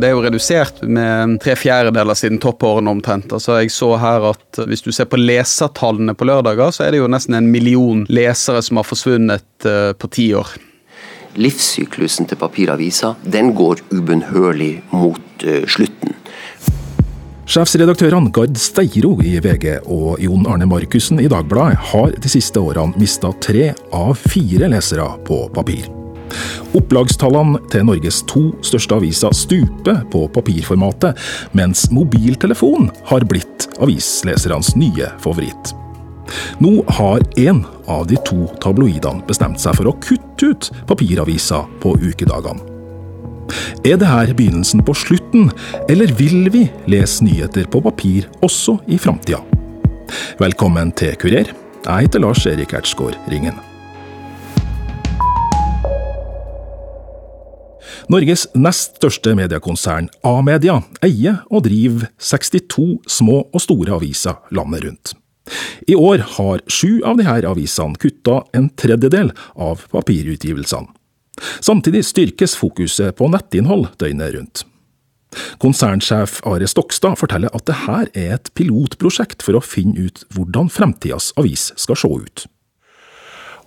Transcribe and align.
det 0.00 0.08
er 0.08 0.14
jo 0.14 0.22
redusert 0.24 0.80
med 0.86 1.38
tre 1.42 1.54
fjerdedeler 1.58 2.16
siden 2.18 2.40
toppårene 2.42 2.90
omtrent. 2.90 3.32
Altså 3.34 3.58
Jeg 3.60 3.72
så 3.74 3.94
her 4.00 4.30
at 4.30 4.60
hvis 4.68 4.84
du 4.84 4.92
ser 4.94 5.08
på 5.10 5.20
lesertallene 5.20 6.14
på 6.14 6.28
lørdager, 6.28 6.72
så 6.74 6.86
er 6.86 6.94
det 6.94 7.02
jo 7.02 7.10
nesten 7.10 7.36
en 7.38 7.50
million 7.52 8.04
lesere 8.08 8.62
som 8.64 8.80
har 8.80 8.88
forsvunnet 8.88 9.66
uh, 9.66 9.92
på 9.98 10.10
ti 10.14 10.30
år. 10.38 10.54
Livssyklusen 11.38 12.26
til 12.30 12.40
papiravisa 12.40 13.14
den 13.22 13.52
går 13.58 13.84
ubønnhørlig 13.92 14.72
mot 14.94 15.46
uh, 15.46 15.62
slutten. 15.70 16.16
Sjefsredaktørene 17.48 18.28
Gard 18.34 18.58
Steiro 18.60 19.14
i 19.24 19.38
VG 19.40 19.78
og 19.88 20.18
Jon 20.20 20.44
Arne 20.52 20.68
Markussen 20.68 21.22
i 21.22 21.30
Dagbladet 21.32 21.80
har 21.94 22.12
de 22.12 22.32
siste 22.32 22.60
årene 22.60 22.92
mista 23.00 23.32
tre 23.40 23.70
av 23.96 24.12
fire 24.20 24.68
lesere 24.68 25.14
på 25.24 25.46
papir. 25.56 25.97
Opplagstallene 26.76 27.60
til 27.72 27.86
Norges 27.88 28.22
to 28.28 28.50
største 28.66 28.98
aviser 28.98 29.34
stuper 29.36 30.02
på 30.12 30.26
papirformatet, 30.34 31.18
mens 31.56 31.88
mobiltelefon 31.94 32.90
har 33.10 33.26
blitt 33.28 33.68
avislesernes 33.82 34.74
nye 34.78 35.10
favoritt. 35.22 35.74
Nå 36.60 36.82
har 36.98 37.22
én 37.40 37.62
av 37.88 38.06
de 38.10 38.18
to 38.28 38.48
tabloidene 38.62 39.24
bestemt 39.28 39.60
seg 39.62 39.78
for 39.78 39.88
å 39.88 39.96
kutte 40.04 40.52
ut 40.52 40.70
papiraviser 40.88 41.68
på 41.82 41.94
ukedagene. 41.96 42.74
Er 43.86 43.96
dette 43.96 44.34
begynnelsen 44.36 44.82
på 44.84 44.92
slutten, 44.92 45.48
eller 45.88 46.12
vil 46.18 46.50
vi 46.52 46.66
lese 46.90 47.24
nyheter 47.24 47.68
på 47.72 47.80
papir 47.84 48.28
også 48.44 48.76
i 48.92 49.00
framtida? 49.00 49.40
Velkommen 50.40 50.92
til 50.92 51.16
Kurer. 51.20 51.54
Jeg 51.86 52.08
heter 52.08 52.20
Lars 52.20 52.44
Erik 52.48 52.74
Ertsgaard 52.76 53.16
Ringen. 53.32 53.56
Norges 58.08 58.46
nest 58.56 58.94
største 58.96 59.34
mediekonsern, 59.36 60.06
A-media, 60.24 60.78
eier 61.04 61.42
og 61.52 61.66
driver 61.66 62.06
62 62.16 63.02
små 63.18 63.42
og 63.52 63.60
store 63.60 63.98
aviser 63.98 64.38
landet 64.56 64.86
rundt. 64.86 65.10
I 65.88 65.96
år 65.96 66.22
har 66.38 66.62
sju 66.72 67.02
av 67.04 67.18
disse 67.20 67.50
avisene 67.50 68.00
kutta 68.00 68.38
en 68.56 68.70
tredjedel 68.80 69.34
av 69.60 69.84
papirutgivelsene. 69.92 70.88
Samtidig 71.60 72.00
styrkes 72.08 72.56
fokuset 72.58 73.12
på 73.18 73.28
nettinnhold 73.30 73.90
døgnet 74.00 74.32
rundt. 74.34 74.64
Konsernsjef 75.60 76.38
Are 76.48 76.66
Stokstad 76.66 77.18
forteller 77.20 77.52
at 77.52 77.66
dette 77.68 77.98
er 78.16 78.38
et 78.38 78.48
pilotprosjekt 78.56 79.44
for 79.44 79.58
å 79.58 79.64
finne 79.64 80.08
ut 80.08 80.24
hvordan 80.32 80.72
fremtidas 80.72 81.34
avis 81.36 81.74
skal 81.76 82.00
se 82.00 82.08
ut. 82.08 82.46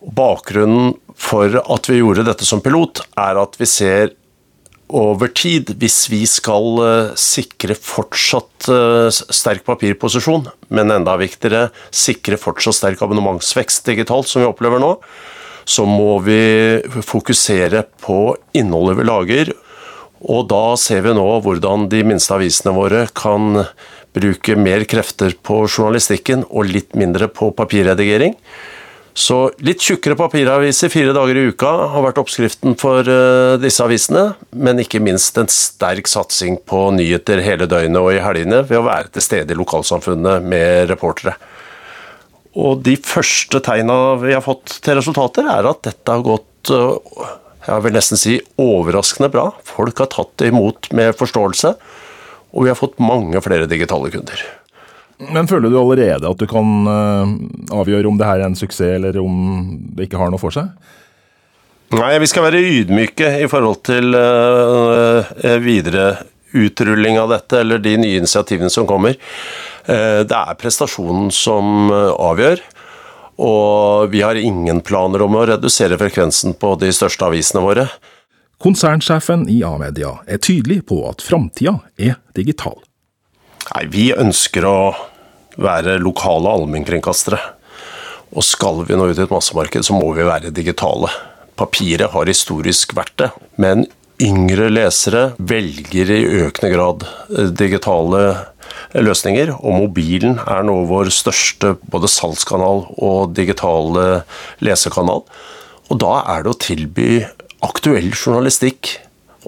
Bakgrunnen 0.01 0.95
for 1.13 1.53
at 1.61 1.91
vi 1.91 1.99
gjorde 1.99 2.25
dette 2.25 2.47
som 2.49 2.63
pilot, 2.65 3.03
er 3.21 3.37
at 3.37 3.61
vi 3.61 3.69
ser 3.69 4.15
over 4.91 5.31
tid, 5.33 5.73
hvis 5.79 6.05
vi 6.11 6.21
skal 6.29 6.81
eh, 6.83 7.11
sikre 7.19 7.75
fortsatt 7.77 8.67
eh, 8.71 9.07
sterk 9.11 9.65
papirposisjon, 9.67 10.47
men 10.73 10.93
enda 10.93 11.15
viktigere 11.19 11.69
sikre 11.89 12.39
fortsatt 12.41 12.77
sterk 12.77 13.03
abonnementsvekst 13.05 13.87
digitalt, 13.89 14.29
som 14.29 14.43
vi 14.43 14.49
opplever 14.49 14.81
nå, 14.83 14.95
så 15.65 15.85
må 15.87 16.17
vi 16.25 16.81
fokusere 17.05 17.85
på 18.01 18.19
innholdet 18.57 18.97
vi 18.99 19.07
lager. 19.07 19.53
Og 20.21 20.45
da 20.51 20.75
ser 20.77 21.05
vi 21.05 21.15
nå 21.17 21.27
hvordan 21.45 21.87
de 21.89 22.03
minste 22.05 22.35
avisene 22.35 22.73
våre 22.75 23.05
kan 23.17 23.63
bruke 24.15 24.57
mer 24.59 24.83
krefter 24.89 25.33
på 25.41 25.63
journalistikken 25.69 26.43
og 26.49 26.67
litt 26.69 26.97
mindre 26.99 27.29
på 27.31 27.53
papirredigering. 27.57 28.35
Så 29.17 29.37
litt 29.59 29.83
tjukkere 29.83 30.15
papiraviser 30.15 30.91
fire 30.91 31.11
dager 31.15 31.35
i 31.35 31.43
uka 31.51 31.71
har 31.91 32.05
vært 32.05 32.21
oppskriften 32.21 32.77
for 32.79 33.03
eh, 33.03 33.57
disse 33.59 33.83
avisene, 33.83 34.37
men 34.55 34.79
ikke 34.79 35.01
minst 35.03 35.35
en 35.41 35.51
sterk 35.51 36.07
satsing 36.07 36.61
på 36.67 36.85
nyheter 36.95 37.43
hele 37.43 37.67
døgnet 37.67 37.99
og 37.99 38.13
i 38.15 38.21
helgene 38.23 38.61
ved 38.69 38.79
å 38.79 38.85
være 38.87 39.11
til 39.11 39.25
stede 39.25 39.51
i 39.51 39.59
lokalsamfunnet 39.59 40.47
med 40.47 40.87
reportere. 40.93 41.35
Og 42.55 42.79
de 42.83 42.95
første 43.03 43.59
tegna 43.63 44.15
vi 44.23 44.33
har 44.35 44.43
fått 44.43 44.79
til 44.83 44.97
resultater, 44.99 45.47
er 45.47 45.67
at 45.67 45.83
dette 45.87 46.15
har 46.15 46.23
gått 46.23 46.71
øh, 46.71 46.95
jeg 47.67 47.83
vil 47.85 47.93
nesten 47.93 48.17
si 48.17 48.39
overraskende 48.61 49.29
bra. 49.33 49.51
Folk 49.67 49.99
har 50.01 50.09
tatt 50.13 50.33
det 50.41 50.49
imot 50.49 50.89
med 50.97 51.13
forståelse, 51.19 51.75
og 52.51 52.65
vi 52.65 52.71
har 52.71 52.79
fått 52.79 52.97
mange 53.03 53.43
flere 53.43 53.69
digitale 53.69 54.09
kunder. 54.13 54.41
Men 55.29 55.49
føler 55.49 55.69
du 55.69 55.77
allerede 55.77 56.29
at 56.29 56.41
du 56.41 56.47
kan 56.49 56.87
øh, 56.89 57.35
avgjøre 57.77 58.09
om 58.09 58.17
det 58.17 58.25
her 58.25 58.41
er 58.41 58.49
en 58.49 58.57
suksess, 58.57 58.97
eller 58.97 59.19
om 59.21 59.35
det 59.93 60.07
ikke 60.07 60.21
har 60.21 60.33
noe 60.33 60.41
for 60.41 60.55
seg? 60.55 60.71
Nei, 61.91 62.13
vi 62.23 62.29
skal 62.31 62.47
være 62.47 62.63
ydmyke 62.63 63.27
i 63.43 63.47
forhold 63.51 63.81
til 63.83 64.15
uh, 64.15 65.57
videre 65.59 66.13
utrulling 66.53 67.19
av 67.19 67.29
dette, 67.29 67.59
eller 67.59 67.79
de 67.79 67.97
nye 67.97 68.17
initiativene 68.17 68.69
som 68.69 68.87
kommer. 68.87 69.17
Eh, 69.85 70.21
det 70.27 70.37
er 70.37 70.57
prestasjonen 70.59 71.31
som 71.33 71.91
eh, 71.91 72.11
avgjør. 72.11 72.63
Og 73.41 74.11
vi 74.11 74.21
har 74.21 74.37
ingen 74.37 74.81
planer 74.85 75.23
om 75.25 75.37
å 75.39 75.45
redusere 75.49 75.97
frekvensen 75.97 76.57
på 76.59 76.75
de 76.81 76.91
største 76.93 77.25
avisene 77.25 77.63
våre. 77.63 77.87
Konsernsjefen 78.61 79.47
i 79.49 79.61
A-media 79.65 80.17
er 80.29 80.41
tydelig 80.43 80.83
på 80.91 80.99
at 81.09 81.23
framtida 81.25 81.79
er 81.97 82.19
digital. 82.37 82.77
Nei, 83.71 83.85
Vi 83.89 84.11
ønsker 84.13 84.67
å 84.67 84.77
være 85.59 85.97
lokale 86.01 86.51
allmennkringkastere. 86.51 87.39
Og 88.31 88.45
skal 88.47 88.85
vi 88.87 88.95
nå 88.95 89.09
ut 89.09 89.17
i 89.17 89.25
et 89.25 89.33
massemarked, 89.33 89.83
så 89.83 89.95
må 89.97 90.13
vi 90.15 90.27
være 90.27 90.53
digitale. 90.55 91.11
Papiret 91.59 92.13
har 92.13 92.29
historisk 92.29 92.95
vært 92.97 93.17
det, 93.19 93.31
men 93.59 93.85
yngre 94.21 94.69
lesere 94.71 95.31
velger 95.37 96.13
i 96.13 96.21
økende 96.45 96.71
grad 96.73 97.05
eh, 97.33 97.51
digitale 97.57 98.23
løsninger. 98.95 99.53
Og 99.59 99.77
mobilen 99.83 100.39
er 100.45 100.63
nå 100.67 100.77
vår 100.89 101.11
største 101.13 101.75
både 101.91 102.09
salgskanal 102.11 102.85
og 102.97 103.35
digitale 103.37 104.23
lesekanal. 104.63 105.25
Og 105.91 105.99
da 105.99 106.21
er 106.35 106.45
det 106.45 106.53
å 106.53 106.61
tilby 106.61 107.09
aktuell 107.65 108.11
journalistikk 108.13 108.95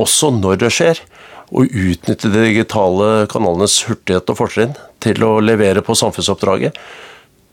også 0.01 0.33
når 0.35 0.59
det 0.65 0.73
skjer. 0.73 0.99
Og 1.51 1.67
utnytte 1.67 2.31
de 2.31 2.45
digitale 2.47 3.25
kanalenes 3.31 3.81
hurtighet 3.87 4.29
og 4.31 4.39
fortrinn 4.39 4.77
til 5.03 5.25
å 5.25 5.35
levere 5.43 5.83
på 5.85 5.95
samfunnsoppdraget. 5.97 6.77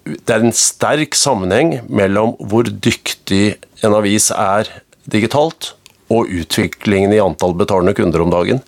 Det 0.06 0.33
er 0.33 0.45
en 0.47 0.56
sterk 0.56 1.17
sammenheng 1.19 1.81
mellom 1.91 2.37
hvor 2.39 2.69
dyktig 2.71 3.59
en 3.84 3.97
avis 3.99 4.31
er 4.33 4.71
digitalt, 5.11 5.75
og 6.11 6.31
utviklingen 6.31 7.12
i 7.15 7.21
antall 7.23 7.55
betalende 7.59 7.95
kunder 7.95 8.25
om 8.25 8.33
dagen. 8.33 8.62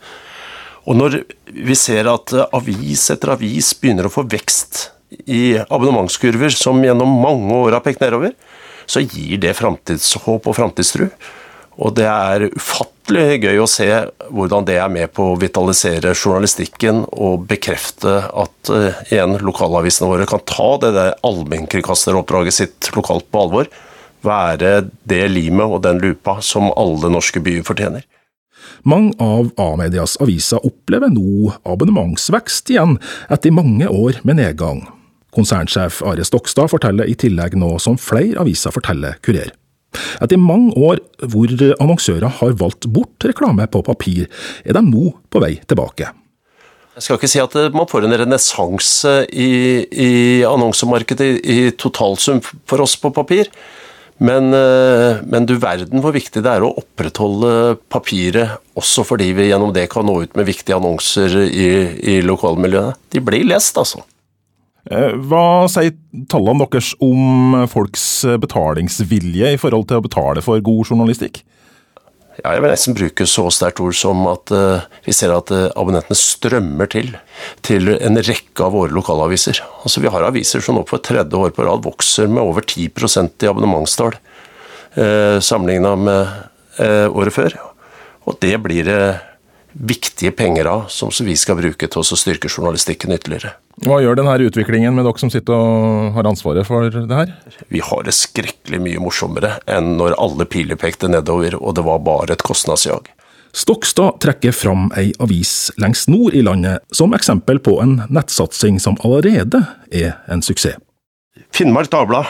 Og 0.87 0.99
når 0.99 1.21
vi 1.47 1.75
ser 1.79 2.09
at 2.11 2.33
avis 2.55 3.09
etter 3.15 3.35
avis 3.35 3.73
begynner 3.79 4.07
å 4.09 4.13
få 4.13 4.25
vekst 4.31 4.89
i 5.27 5.59
abonnementskurver 5.63 6.55
som 6.55 6.81
gjennom 6.83 7.19
mange 7.23 7.55
år 7.67 7.77
har 7.77 7.85
pekt 7.85 8.03
nedover, 8.03 8.35
så 8.87 9.03
gir 9.03 9.39
det 9.43 9.55
framtidshåp 9.59 10.49
og 10.49 10.57
framtidstru. 10.57 11.09
Og 11.81 11.95
det 11.97 12.05
er 12.09 12.49
ufattelig 12.53 13.39
gøy 13.43 13.63
å 13.63 13.69
se 13.71 13.89
hvordan 14.29 14.67
det 14.69 14.77
er 14.83 14.91
med 14.93 15.13
på 15.17 15.31
å 15.33 15.39
vitalisere 15.41 16.13
journalistikken 16.13 17.05
og 17.13 17.47
bekrefte 17.49 18.19
at 18.29 18.73
uh, 18.73 19.01
igjen 19.09 19.39
lokalavisene 19.41 20.11
våre 20.11 20.29
kan 20.29 20.45
ta 20.49 20.69
det 20.83 20.93
der 20.99 21.17
allmennkringkasteroppdraget 21.25 22.59
sitt 22.59 22.93
lokalt 22.97 23.29
på 23.33 23.47
alvor. 23.47 23.71
Være 24.23 24.89
det 25.09 25.23
limet 25.33 25.67
og 25.67 25.83
den 25.87 26.03
lupa 26.03 26.39
som 26.45 26.71
alle 26.77 27.11
norske 27.11 27.43
byer 27.43 27.65
fortjener. 27.67 28.05
Mange 28.87 29.15
av 29.23 29.51
A-medias 29.63 30.17
aviser 30.23 30.63
opplever 30.67 31.11
nå 31.11 31.53
abonnementsvekst 31.67 32.71
igjen, 32.75 32.97
etter 33.31 33.55
mange 33.55 33.89
år 33.91 34.21
med 34.27 34.39
nedgang. 34.39 34.85
Konsernsjef 35.33 36.03
Are 36.07 36.27
Stokstad 36.27 36.71
forteller 36.71 37.09
i 37.09 37.17
tillegg 37.19 37.57
noe 37.59 37.81
som 37.83 37.99
flere 37.99 38.43
aviser 38.43 38.75
forteller 38.75 39.17
Kurer. 39.25 39.55
Etter 40.23 40.41
mange 40.41 40.73
år 40.77 41.03
hvor 41.33 41.53
annonsører 41.77 42.41
har 42.41 42.59
valgt 42.61 42.89
bort 42.93 43.29
reklame 43.29 43.69
på 43.71 43.85
papir, 43.87 44.29
er 44.65 44.77
de 44.77 44.85
nå 44.87 45.13
på 45.31 45.43
vei 45.43 45.55
tilbake. 45.69 46.11
Jeg 46.93 47.07
skal 47.07 47.17
ikke 47.17 47.31
si 47.31 47.41
at 47.41 47.55
man 47.73 47.89
får 47.89 48.05
en 48.05 48.19
renessanse 48.21 49.13
i, 49.33 49.53
i 49.89 50.11
annonsemarkedet 50.45 51.31
i 51.41 51.61
totalsum 51.81 52.43
for 52.45 52.85
oss 52.85 52.99
på 53.01 53.13
papir. 53.17 53.49
Men, 54.23 54.53
eh, 54.55 55.23
men, 55.25 55.47
du 55.49 55.57
verden 55.59 56.03
hvor 56.05 56.13
viktig 56.15 56.45
det 56.45 56.51
er 56.53 56.63
å 56.63 56.75
opprettholde 56.79 57.79
papiret, 57.91 58.61
også 58.79 59.07
fordi 59.09 59.33
vi 59.35 59.49
gjennom 59.49 59.73
det 59.75 59.89
kan 59.91 60.07
nå 60.07 60.21
ut 60.23 60.37
med 60.39 60.47
viktige 60.47 60.77
annonser 60.77 61.41
i, 61.49 61.71
i 62.13 62.21
lokalmiljøet. 62.23 63.01
De 63.17 63.25
blir 63.25 63.49
lest, 63.49 63.81
altså. 63.81 64.05
Eh, 64.91 65.15
hva 65.29 65.69
sier 65.71 65.95
tallene 66.33 66.67
deres 66.67 66.93
om 67.03 67.63
folks 67.71 68.25
betalingsvilje 68.43 69.55
i 69.55 69.61
forhold 69.61 69.87
til 69.91 70.01
å 70.01 70.07
betale 70.09 70.43
for 70.43 70.63
god 70.65 70.91
journalistikk? 70.91 71.45
ja, 72.41 72.55
jeg 72.55 72.63
vil 72.65 72.73
nesten 72.73 72.97
bruke 72.97 73.27
så 73.29 73.45
sterkt 73.53 73.81
ord 73.85 73.97
som 73.97 74.25
at 74.31 74.53
uh, 74.55 74.85
vi 75.05 75.15
ser 75.15 75.35
at 75.35 75.51
uh, 75.53 75.69
abonnentene 75.79 76.17
strømmer 76.17 76.89
til 76.93 77.13
til 77.65 77.93
en 77.93 78.19
rekke 78.19 78.65
av 78.65 78.73
våre 78.75 78.95
lokalaviser. 78.95 79.61
Altså 79.85 80.03
Vi 80.03 80.13
har 80.13 80.25
aviser 80.27 80.65
som 80.65 80.79
nå 80.79 80.87
for 80.89 81.03
tredje 81.05 81.37
år 81.37 81.53
på 81.55 81.67
rad 81.67 81.85
vokser 81.85 82.31
med 82.31 82.43
over 82.43 82.65
10% 82.65 83.45
i 83.45 83.51
abonnementstall 83.51 84.17
uh, 84.17 85.39
sammenligna 85.41 85.97
med 85.99 86.49
året 87.13 87.35
før. 87.37 87.53
Og 88.25 88.39
det 88.41 88.55
blir 88.65 88.87
det 88.87 89.03
viktige 89.73 90.33
penger 90.37 90.69
av, 90.71 90.85
som 90.93 91.11
vi 91.27 91.37
skal 91.39 91.59
bruke 91.59 91.89
til 91.89 92.03
å 92.03 92.19
styrke 92.19 92.51
journalistikken 92.51 93.15
ytterligere. 93.15 93.55
Hva 93.83 93.99
gjør 94.03 94.19
denne 94.19 94.35
utviklingen 94.47 94.95
med 94.95 95.07
dere 95.09 95.23
som 95.23 95.33
sitter 95.33 95.57
og 95.57 96.13
har 96.17 96.29
ansvaret 96.29 96.69
for 96.69 96.93
det 96.93 97.19
her? 97.19 97.33
Vi 97.73 97.81
har 97.83 98.05
det 98.07 98.15
skrekkelig 98.17 98.83
mye 98.85 99.03
morsommere 99.03 99.57
enn 99.71 99.97
når 99.99 100.19
alle 100.21 100.47
piler 100.47 100.79
pekte 100.81 101.11
nedover 101.11 101.57
og 101.59 101.77
det 101.79 101.87
var 101.87 102.05
bare 102.05 102.37
et 102.37 102.45
kostnadsjag. 102.47 103.09
Stokstad 103.53 104.17
trekker 104.25 104.55
fram 104.57 104.87
ei 104.97 105.11
avis 105.21 105.71
lengst 105.81 106.09
nord 106.09 106.33
i 106.33 106.41
landet 106.45 106.81
som 106.95 107.13
eksempel 107.13 107.61
på 107.61 107.77
en 107.83 107.99
nettsatsing 108.09 108.79
som 108.81 108.97
allerede 109.05 109.61
er 109.93 110.17
en 110.33 110.45
suksess. 110.45 110.79
Finnmark 111.53 111.91
Dagblad 111.93 112.29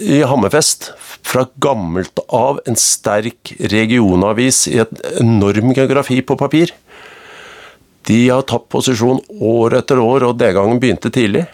i 0.00 0.22
Hammerfest, 0.26 0.92
fra 1.22 1.46
gammelt 1.62 2.20
av 2.32 2.60
en 2.68 2.78
sterk 2.78 3.54
regionavis 3.72 4.66
i 4.70 4.78
et 4.82 5.02
enorm 5.20 5.72
geografi 5.76 6.20
på 6.24 6.36
papir. 6.40 6.72
De 8.08 8.18
har 8.28 8.46
tatt 8.48 8.70
posisjon 8.72 9.20
år 9.38 9.78
etter 9.78 10.00
år, 10.02 10.26
og 10.26 10.38
nedgangen 10.38 10.56
gangen 10.56 10.82
begynte 10.82 11.12
tidlig. 11.14 11.44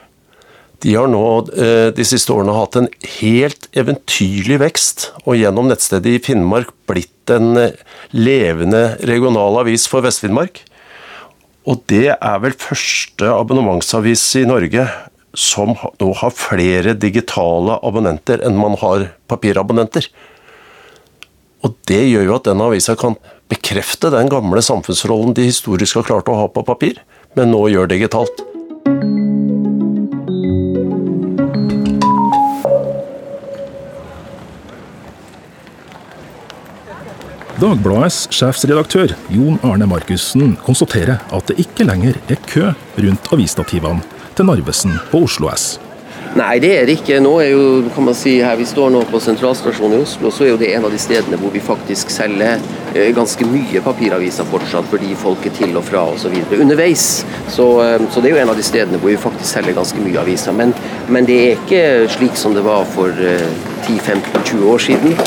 De 0.84 0.94
har 0.94 1.10
nå 1.10 1.24
eh, 1.58 1.90
de 1.94 2.06
siste 2.06 2.32
årene 2.32 2.54
hatt 2.54 2.78
en 2.78 2.88
helt 3.18 3.66
eventyrlig 3.76 4.60
vekst, 4.62 5.08
og 5.26 5.36
gjennom 5.40 5.68
nettstedet 5.68 6.14
i 6.14 6.22
Finnmark 6.22 6.70
blitt 6.88 7.32
en 7.34 7.58
eh, 7.58 7.76
levende 8.14 8.94
regional 9.08 9.58
avis 9.64 9.88
for 9.90 10.06
Vest-Finnmark. 10.06 10.62
Og 11.68 11.82
det 11.90 12.14
er 12.14 12.38
vel 12.40 12.54
første 12.56 13.28
abonnementsavis 13.34 14.24
i 14.40 14.46
Norge 14.48 14.86
som 15.38 15.76
nå 15.78 16.08
har 16.20 16.34
flere 16.34 16.96
digitale 16.98 17.78
abonnenter 17.86 18.42
enn 18.44 18.58
man 18.58 18.74
har 18.80 19.06
papirabonnenter. 19.30 20.08
Og 21.62 21.74
det 21.90 22.02
gjør 22.08 22.26
jo 22.26 22.36
at 22.38 22.50
den 22.50 22.62
avisa 22.62 22.96
kan 22.98 23.16
bekrefte 23.50 24.10
den 24.14 24.30
gamle 24.30 24.62
samfunnsrollen 24.62 25.34
de 25.38 25.48
historisk 25.48 26.00
har 26.00 26.08
klart 26.10 26.30
å 26.30 26.36
ha 26.42 26.50
på 26.50 26.66
papir, 26.66 26.98
men 27.38 27.52
nå 27.54 27.68
gjør 27.70 27.90
digitalt. 27.94 28.44
Dagbladets 37.58 38.28
sjefsredaktør 38.30 39.16
Jon 39.34 39.58
Arne 39.66 39.88
Markussen 39.90 40.54
konstaterer 40.62 41.18
at 41.34 41.50
det 41.50 41.58
ikke 41.64 41.88
lenger 41.88 42.14
er 42.30 42.38
kø 42.46 42.68
rundt 43.02 43.34
avisstativene 43.34 44.17
til 44.38 44.46
Narvesen 44.46 44.94
på 45.10 45.24
Oslo 45.26 45.50
S. 45.50 45.78
Nei, 46.38 46.58
det 46.62 46.70
er 46.76 46.84
det 46.86 46.98
ikke. 46.98 47.16
Nå 47.24 47.32
er 47.42 47.48
jo, 47.50 47.62
kan 47.94 48.04
man 48.06 48.14
si, 48.14 48.36
her 48.44 48.58
Vi 48.60 48.66
står 48.68 48.92
nå 48.94 49.00
på 49.08 49.18
sentralstasjonen 49.22 49.96
i 49.96 50.02
Oslo, 50.04 50.30
så 50.30 50.44
er 50.44 50.52
jo 50.52 50.60
det 50.60 50.68
en 50.76 50.84
av 50.86 50.92
de 50.94 51.00
stedene 51.00 51.38
hvor 51.40 51.50
vi 51.54 51.62
faktisk 51.64 52.12
selger 52.12 52.60
eh, 52.92 53.08
ganske 53.16 53.48
mye 53.48 53.82
papiraviser 53.82 54.46
fortsatt, 54.46 54.86
fordi 54.92 55.16
folk 55.18 55.48
er 55.48 55.56
til 55.56 55.74
og 55.80 55.86
fra 55.88 56.04
osv. 56.12 56.36
underveis. 56.60 57.08
Så, 57.48 57.66
eh, 57.82 58.06
så, 58.12 58.22
det 58.22 58.30
er 58.30 58.36
jo 58.36 58.42
en 58.44 58.54
av 58.54 58.60
de 58.60 58.68
stedene 58.68 59.00
hvor 59.00 59.10
vi 59.10 59.18
faktisk 59.18 59.48
selger 59.56 59.78
ganske 59.80 60.04
mye 60.04 60.22
aviser. 60.22 60.54
Men, 60.54 60.76
men 61.08 61.26
det 61.26 61.40
er 61.42 61.58
ikke 61.58 61.82
slik 62.14 62.38
som 62.38 62.54
det 62.54 62.66
var 62.68 62.86
for 62.94 63.10
10-15-20 63.88 64.54
eh, 64.54 64.66
år 64.74 64.88
siden. 64.90 65.18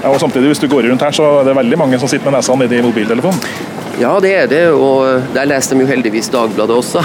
Ja, 0.00 0.08
og 0.08 0.20
samtidig, 0.20 0.48
Hvis 0.48 0.58
du 0.58 0.68
går 0.68 0.90
rundt 0.90 1.02
her, 1.02 1.12
så 1.12 1.22
er 1.40 1.44
det 1.44 1.56
veldig 1.56 1.78
mange 1.78 1.98
som 2.00 2.08
sitter 2.08 2.30
med 2.30 2.40
nesa 2.40 2.56
nedi 2.56 2.82
mobiltelefonen. 2.82 3.69
Ja, 4.00 4.14
det 4.22 4.30
er 4.32 4.46
det, 4.48 4.62
og 4.72 5.26
der 5.34 5.44
leser 5.44 5.76
de 5.76 5.82
jo 5.84 5.88
heldigvis 5.90 6.30
Dagbladet 6.32 6.72
også. 6.72 7.02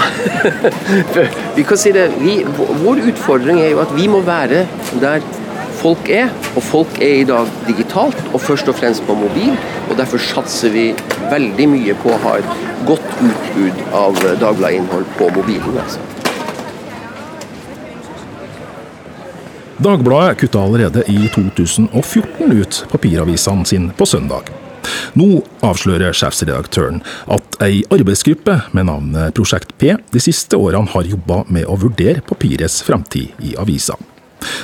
vi 1.56 1.64
kan 1.68 1.76
si 1.76 1.92
det, 1.92 2.06
vi, 2.22 2.38
Vår 2.56 3.02
utfordring 3.10 3.60
er 3.60 3.74
jo 3.74 3.82
at 3.82 3.92
vi 3.98 4.06
må 4.08 4.22
være 4.24 4.62
der 5.02 5.20
folk 5.76 6.08
er, 6.08 6.32
og 6.56 6.64
folk 6.64 6.96
er 7.04 7.20
i 7.20 7.28
dag 7.28 7.52
digitalt, 7.66 8.16
og 8.32 8.40
først 8.40 8.72
og 8.72 8.78
fremst 8.80 9.04
på 9.04 9.14
mobil. 9.14 9.52
og 9.90 9.96
Derfor 10.00 10.24
satser 10.24 10.72
vi 10.72 10.88
veldig 11.30 11.68
mye 11.76 12.00
på 12.00 12.14
å 12.14 12.20
ha 12.24 12.38
et 12.40 12.66
godt 12.88 13.06
utbud 13.28 13.86
av 13.92 14.16
Dagbladet-innhold 14.40 15.04
på 15.18 15.28
mobilen. 15.36 15.76
altså. 15.84 16.00
Dagbladet 19.84 20.38
kutta 20.40 20.64
allerede 20.64 21.04
i 21.12 21.26
2014 21.34 22.56
ut 22.56 22.86
papiravisene 22.88 23.68
sine 23.68 23.92
på 23.92 24.08
søndag. 24.08 24.48
Nå 25.16 25.40
avslører 25.64 26.12
sjefsredaktøren 26.12 26.98
at 27.32 27.56
ei 27.64 27.80
arbeidsgruppe 27.94 28.58
med 28.76 28.88
navnet 28.90 29.32
Prosjekt 29.36 29.72
P 29.80 29.94
de 30.12 30.20
siste 30.20 30.58
årene 30.60 30.92
har 30.92 31.08
jobba 31.08 31.40
med 31.48 31.64
å 31.64 31.78
vurdere 31.80 32.24
papirets 32.26 32.82
fremtid 32.84 33.32
i 33.40 33.54
avisa. 33.56 33.96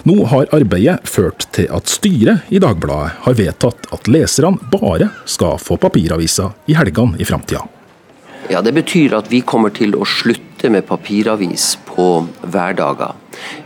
Nå 0.05 0.27
har 0.29 0.51
arbeidet 0.53 1.09
ført 1.09 1.47
til 1.57 1.71
at 1.73 1.89
styret 1.89 2.53
i 2.53 2.61
Dagbladet 2.61 3.25
har 3.25 3.39
vedtatt 3.39 3.89
at 3.97 4.11
leserne 4.13 4.61
bare 4.73 5.09
skal 5.25 5.57
få 5.57 5.79
papiraviser 5.81 6.53
i 6.69 6.77
helgene 6.77 7.17
i 7.17 7.29
framtida. 7.29 7.65
Ja, 8.51 8.61
Det 8.61 8.75
betyr 8.75 9.15
at 9.17 9.31
vi 9.33 9.41
kommer 9.41 9.73
til 9.73 9.95
å 9.97 10.05
slutte 10.05 10.69
med 10.69 10.85
papiravis 10.85 11.79
på 11.89 12.27
hverdager. 12.43 13.15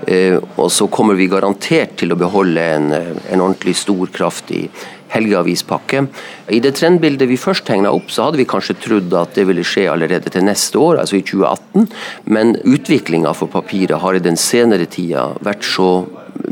Eh, 0.07 0.37
og 0.57 0.71
så 0.71 0.87
kommer 0.87 1.17
vi 1.19 1.27
garantert 1.33 1.97
til 1.99 2.13
å 2.13 2.19
beholde 2.21 2.63
en, 2.77 2.93
en 2.93 3.43
ordentlig 3.43 3.75
stor, 3.81 4.07
kraftig 4.15 4.69
helgeavispakke. 5.17 6.05
I 6.53 6.61
det 6.63 6.77
trendbildet 6.79 7.31
vi 7.31 7.41
først 7.41 7.67
tegna 7.69 7.93
opp, 7.97 8.13
så 8.13 8.29
hadde 8.29 8.41
vi 8.41 8.49
kanskje 8.49 8.79
trodd 8.83 9.17
at 9.17 9.35
det 9.37 9.47
ville 9.49 9.65
skje 9.67 9.89
allerede 9.93 10.33
til 10.33 10.47
neste 10.47 10.79
år, 10.81 11.01
altså 11.03 11.19
i 11.19 11.25
2018. 11.27 11.89
Men 12.37 12.55
utviklinga 12.63 13.35
for 13.37 13.51
papiret 13.53 14.01
har 14.03 14.17
i 14.17 14.23
den 14.23 14.39
senere 14.41 14.89
tida 14.91 15.31
vært 15.45 15.67
så 15.67 15.91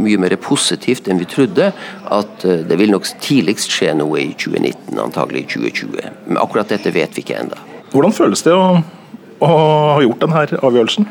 mye 0.00 0.18
mer 0.18 0.34
positivt 0.42 1.08
enn 1.08 1.20
vi 1.20 1.28
trodde, 1.30 1.70
at 2.18 2.44
eh, 2.48 2.64
det 2.66 2.78
vil 2.80 2.92
nok 2.94 3.06
tidligst 3.22 3.72
skje 3.74 3.92
noe 3.98 4.22
i 4.22 4.32
2019, 4.32 4.98
antagelig 5.00 5.44
i 5.44 5.48
2020. 5.54 6.10
Men 6.28 6.40
akkurat 6.42 6.72
dette 6.72 6.92
vet 6.94 7.14
vi 7.14 7.24
ikke 7.24 7.38
ennå. 7.42 7.58
Hvordan 7.94 8.14
føles 8.16 8.42
det 8.42 8.54
å 8.56 8.80
å 9.44 9.94
ha 9.94 10.00
gjort 10.02 10.22
denne 10.24 10.44
avgjørelsen? 10.64 11.06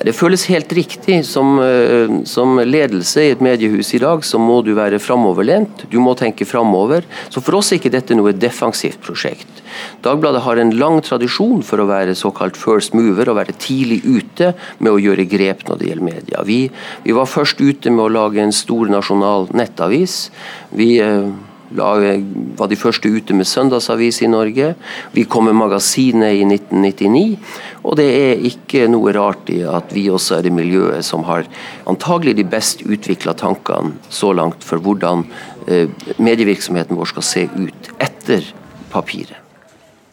Det 0.00 0.14
føles 0.16 0.46
helt 0.50 0.72
riktig. 0.76 1.20
Som, 1.26 1.58
eh, 1.62 2.12
som, 2.28 2.58
ledelse 2.60 3.24
i 3.24 3.32
et 3.34 3.42
mediehus 3.44 3.92
i 3.94 4.00
dag, 4.02 4.24
så 4.24 4.38
må 4.40 4.60
du 4.64 4.72
være 4.76 5.00
framoverlent. 5.02 5.86
Du 5.90 5.98
må 6.00 6.14
tenke 6.18 6.46
framover. 6.48 7.04
Så 7.28 7.42
for 7.42 7.58
oss 7.58 7.72
er 7.72 7.80
ikke 7.80 7.92
dette 7.92 8.16
noe 8.16 8.32
defensivt 8.32 9.00
prosjekt. 9.04 9.62
Dagbladet 10.04 10.42
har 10.42 10.60
en 10.60 10.72
lang 10.78 11.00
tradisjon 11.04 11.62
for 11.66 11.82
å 11.82 11.88
være 11.90 12.16
såkalt 12.18 12.58
first 12.58 12.94
mover, 12.96 13.30
og 13.30 13.38
være 13.40 13.56
tidlig 13.58 14.00
ute 14.04 14.54
med 14.78 14.92
å 14.92 15.00
gjøre 15.00 15.28
grep 15.30 15.66
når 15.68 15.80
det 15.80 15.90
gjelder 15.90 16.10
media. 16.10 16.42
Vi, 16.46 16.62
vi 17.04 17.16
var 17.16 17.30
først 17.30 17.60
ute 17.60 17.92
med 17.92 18.06
å 18.06 18.14
lage 18.20 18.42
en 18.42 18.54
stor 18.54 18.90
nasjonal 18.92 19.48
nettavis. 19.56 20.28
Vi 20.76 20.96
eh, 21.04 21.30
var 21.70 22.68
de 22.68 22.78
første 22.78 23.08
ute 23.08 23.34
med 23.36 23.46
søndagsavis 23.46 24.22
i 24.22 24.30
Norge. 24.30 24.74
Vi 25.12 25.24
kom 25.24 25.46
med 25.48 25.58
magasinet 25.58 26.38
i 26.40 26.44
1999. 26.44 27.38
Og 27.84 27.96
det 28.00 28.08
er 28.10 28.46
ikke 28.50 28.88
noe 28.90 29.12
rart 29.16 29.50
i 29.52 29.60
at 29.66 29.92
vi 29.94 30.08
også 30.10 30.38
er 30.38 30.46
det 30.46 30.54
miljøet 30.54 31.06
som 31.06 31.24
har 31.28 31.46
antagelig 31.90 32.36
de 32.40 32.46
best 32.48 32.84
utvikla 32.84 33.34
tankene 33.38 33.94
så 34.10 34.32
langt 34.36 34.66
for 34.66 34.82
hvordan 34.82 35.24
eh, 35.66 35.88
medievirksomheten 36.18 36.98
vår 36.98 37.14
skal 37.14 37.26
se 37.26 37.46
ut 37.56 37.92
etter 37.98 38.44
papiret. 38.92 39.38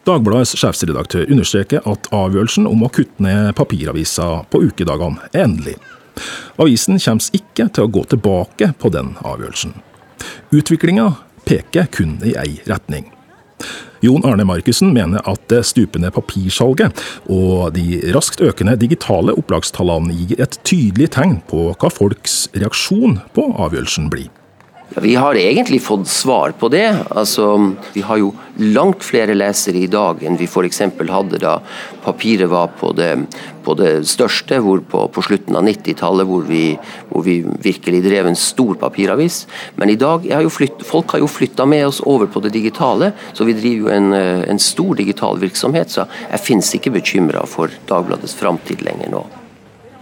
Dagbladets 0.07 0.55
sjefsredaktør 0.55 1.27
understreker 1.27 1.83
at 1.83 2.07
avgjørelsen 2.15 2.67
om 2.69 2.85
å 2.85 2.91
kutte 2.95 3.19
ned 3.25 3.51
papiravisa 3.59 4.45
på 4.47 4.61
ukedagene 4.69 5.27
er 5.33 5.43
endelig. 5.49 5.75
Avisen 6.57 6.95
kommer 7.03 7.35
ikke 7.35 7.67
til 7.67 7.83
å 7.83 7.91
gå 7.91 8.05
tilbake 8.13 8.71
på 8.79 8.91
den 8.93 9.17
avgjørelsen. 9.27 9.75
Utviklinga 10.55 11.09
peker 11.47 11.87
kun 11.93 12.17
i 12.27 12.35
ei 12.39 12.57
retning. 12.67 13.07
Jon 14.05 14.25
Arne 14.29 14.45
Markussen 14.45 14.91
mener 14.93 15.23
at 15.25 15.41
det 15.49 15.63
stupende 15.65 16.11
papirsalget 16.13 16.99
og 17.33 17.73
de 17.73 18.01
raskt 18.13 18.43
økende 18.45 18.75
digitale 18.77 19.33
opplagstallene 19.39 20.13
gir 20.13 20.43
et 20.43 20.59
tydelig 20.67 21.09
tegn 21.15 21.39
på 21.49 21.71
hva 21.73 21.89
folks 21.93 22.43
reaksjon 22.53 23.17
på 23.33 23.47
avgjørelsen 23.57 24.11
blir. 24.13 24.29
Vi 24.89 25.15
har 25.15 25.35
egentlig 25.35 25.81
fått 25.83 26.07
svar 26.07 26.53
på 26.59 26.69
det. 26.69 26.95
Altså, 27.09 27.73
vi 27.93 28.01
har 28.01 28.17
jo 28.21 28.31
langt 28.55 29.03
flere 29.03 29.35
lesere 29.35 29.81
i 29.83 29.89
dag 29.91 30.23
enn 30.23 30.37
vi 30.39 30.47
f.eks. 30.47 30.79
hadde 31.11 31.41
da 31.43 31.57
papiret 32.05 32.47
var 32.49 32.71
på 32.79 32.93
det, 32.95 33.09
på 33.67 33.75
det 33.77 33.91
største, 34.07 34.61
på, 34.63 35.03
på 35.11 35.25
slutten 35.27 35.59
av 35.59 35.67
90-tallet, 35.67 36.25
hvor, 36.29 36.47
hvor, 37.11 37.25
vi 37.27 37.35
virkelig 37.43 38.01
drev 38.07 38.31
en 38.31 38.39
stor 38.39 38.79
papiravis. 38.79 39.43
Men 39.75 39.91
i 39.91 39.99
dag 39.99 40.25
har 40.31 40.47
flytt, 40.49 40.87
folk 40.87 41.11
har 41.11 41.21
jo 41.21 41.29
flytta 41.29 41.67
med 41.67 41.89
oss 41.89 41.99
over 42.07 42.31
på 42.31 42.41
det 42.47 42.55
digitale, 42.55 43.11
så 43.33 43.45
vi 43.45 43.57
driver 43.59 43.89
jo 43.89 43.93
en, 43.93 44.13
en 44.55 44.63
stor 44.63 44.95
digital 44.95 45.37
virksomhet. 45.43 45.91
Så 45.91 46.07
jeg 46.31 46.45
finnes 46.47 46.73
ikke 46.79 46.95
bekymra 46.95 47.43
for 47.45 47.75
Dagbladets 47.91 48.39
framtid 48.39 48.87
lenger 48.87 49.11
nå. 49.19 49.25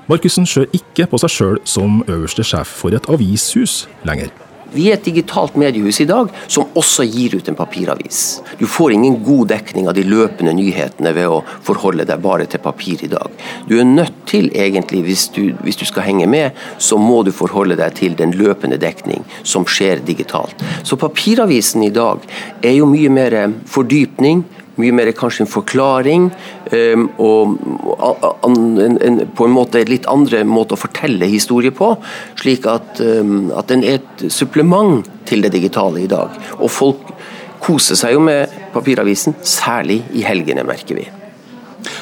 Markussen 0.06 0.46
ser 0.46 0.70
ikke 0.78 1.10
på 1.10 1.18
seg 1.26 1.34
sjøl 1.34 1.62
som 1.66 2.04
øverste 2.06 2.46
sjef 2.46 2.70
for 2.86 2.94
et 2.94 3.10
avishus 3.10 3.88
lenger. 4.06 4.30
Vi 4.74 4.88
er 4.90 4.98
et 4.98 5.06
digitalt 5.06 5.56
mediehus 5.60 6.00
i 6.02 6.08
dag 6.10 6.32
som 6.48 6.72
også 6.78 7.06
gir 7.08 7.36
ut 7.38 7.50
en 7.50 7.58
papiravis. 7.58 8.22
Du 8.60 8.66
får 8.68 8.96
ingen 8.96 9.20
god 9.24 9.52
dekning 9.54 9.90
av 9.90 9.96
de 9.98 10.06
løpende 10.08 10.56
nyhetene 10.58 11.14
ved 11.16 11.30
å 11.32 11.42
forholde 11.66 12.08
deg 12.08 12.24
bare 12.24 12.48
til 12.50 12.64
papir 12.64 13.04
i 13.06 13.12
dag. 13.12 13.30
Du 13.70 13.78
er 13.80 13.88
nødt 13.88 14.26
til, 14.30 14.50
egentlig, 14.56 15.04
hvis 15.06 15.28
du, 15.36 15.54
hvis 15.64 15.80
du 15.80 15.86
skal 15.86 16.08
henge 16.08 16.28
med, 16.30 16.58
så 16.78 16.98
må 17.02 17.22
du 17.24 17.32
forholde 17.36 17.78
deg 17.80 17.96
til 18.00 18.18
den 18.18 18.34
løpende 18.36 18.80
dekning 18.82 19.24
som 19.44 19.68
skjer 19.70 20.04
digitalt. 20.06 20.64
Så 20.84 20.98
papiravisen 21.00 21.84
i 21.86 21.94
dag 21.94 22.26
er 22.64 22.78
jo 22.80 22.90
mye 22.90 23.12
mer 23.14 23.38
fordypning, 23.70 24.44
mye 24.82 24.96
mer 24.96 25.12
kanskje 25.16 25.46
en 25.46 25.52
forklaring 25.52 26.30
um, 26.72 27.06
og 27.22 27.56
en, 28.46 28.98
en, 29.00 29.20
på 29.36 29.48
en 29.48 29.56
måte 29.56 29.84
litt 29.88 30.08
andre 30.12 30.44
måte 30.48 30.76
å 30.76 30.80
fortelle 30.80 31.30
historie 31.32 31.74
på. 31.76 31.94
Slik 32.40 32.68
at, 32.70 33.02
um, 33.02 33.52
at 33.56 33.72
den 33.72 33.86
er 33.86 34.02
et 34.02 34.26
supplement 34.34 35.06
til 35.30 35.46
det 35.46 35.54
digitale 35.56 36.04
i 36.04 36.10
dag. 36.12 36.36
Og 36.60 36.72
folk 36.72 37.14
koser 37.66 37.98
seg 37.98 38.16
jo 38.16 38.24
med 38.26 38.52
papiravisen, 38.76 39.38
særlig 39.42 40.04
i 40.14 40.26
helgene, 40.26 40.66
merker 40.68 41.00
vi. 41.00 41.08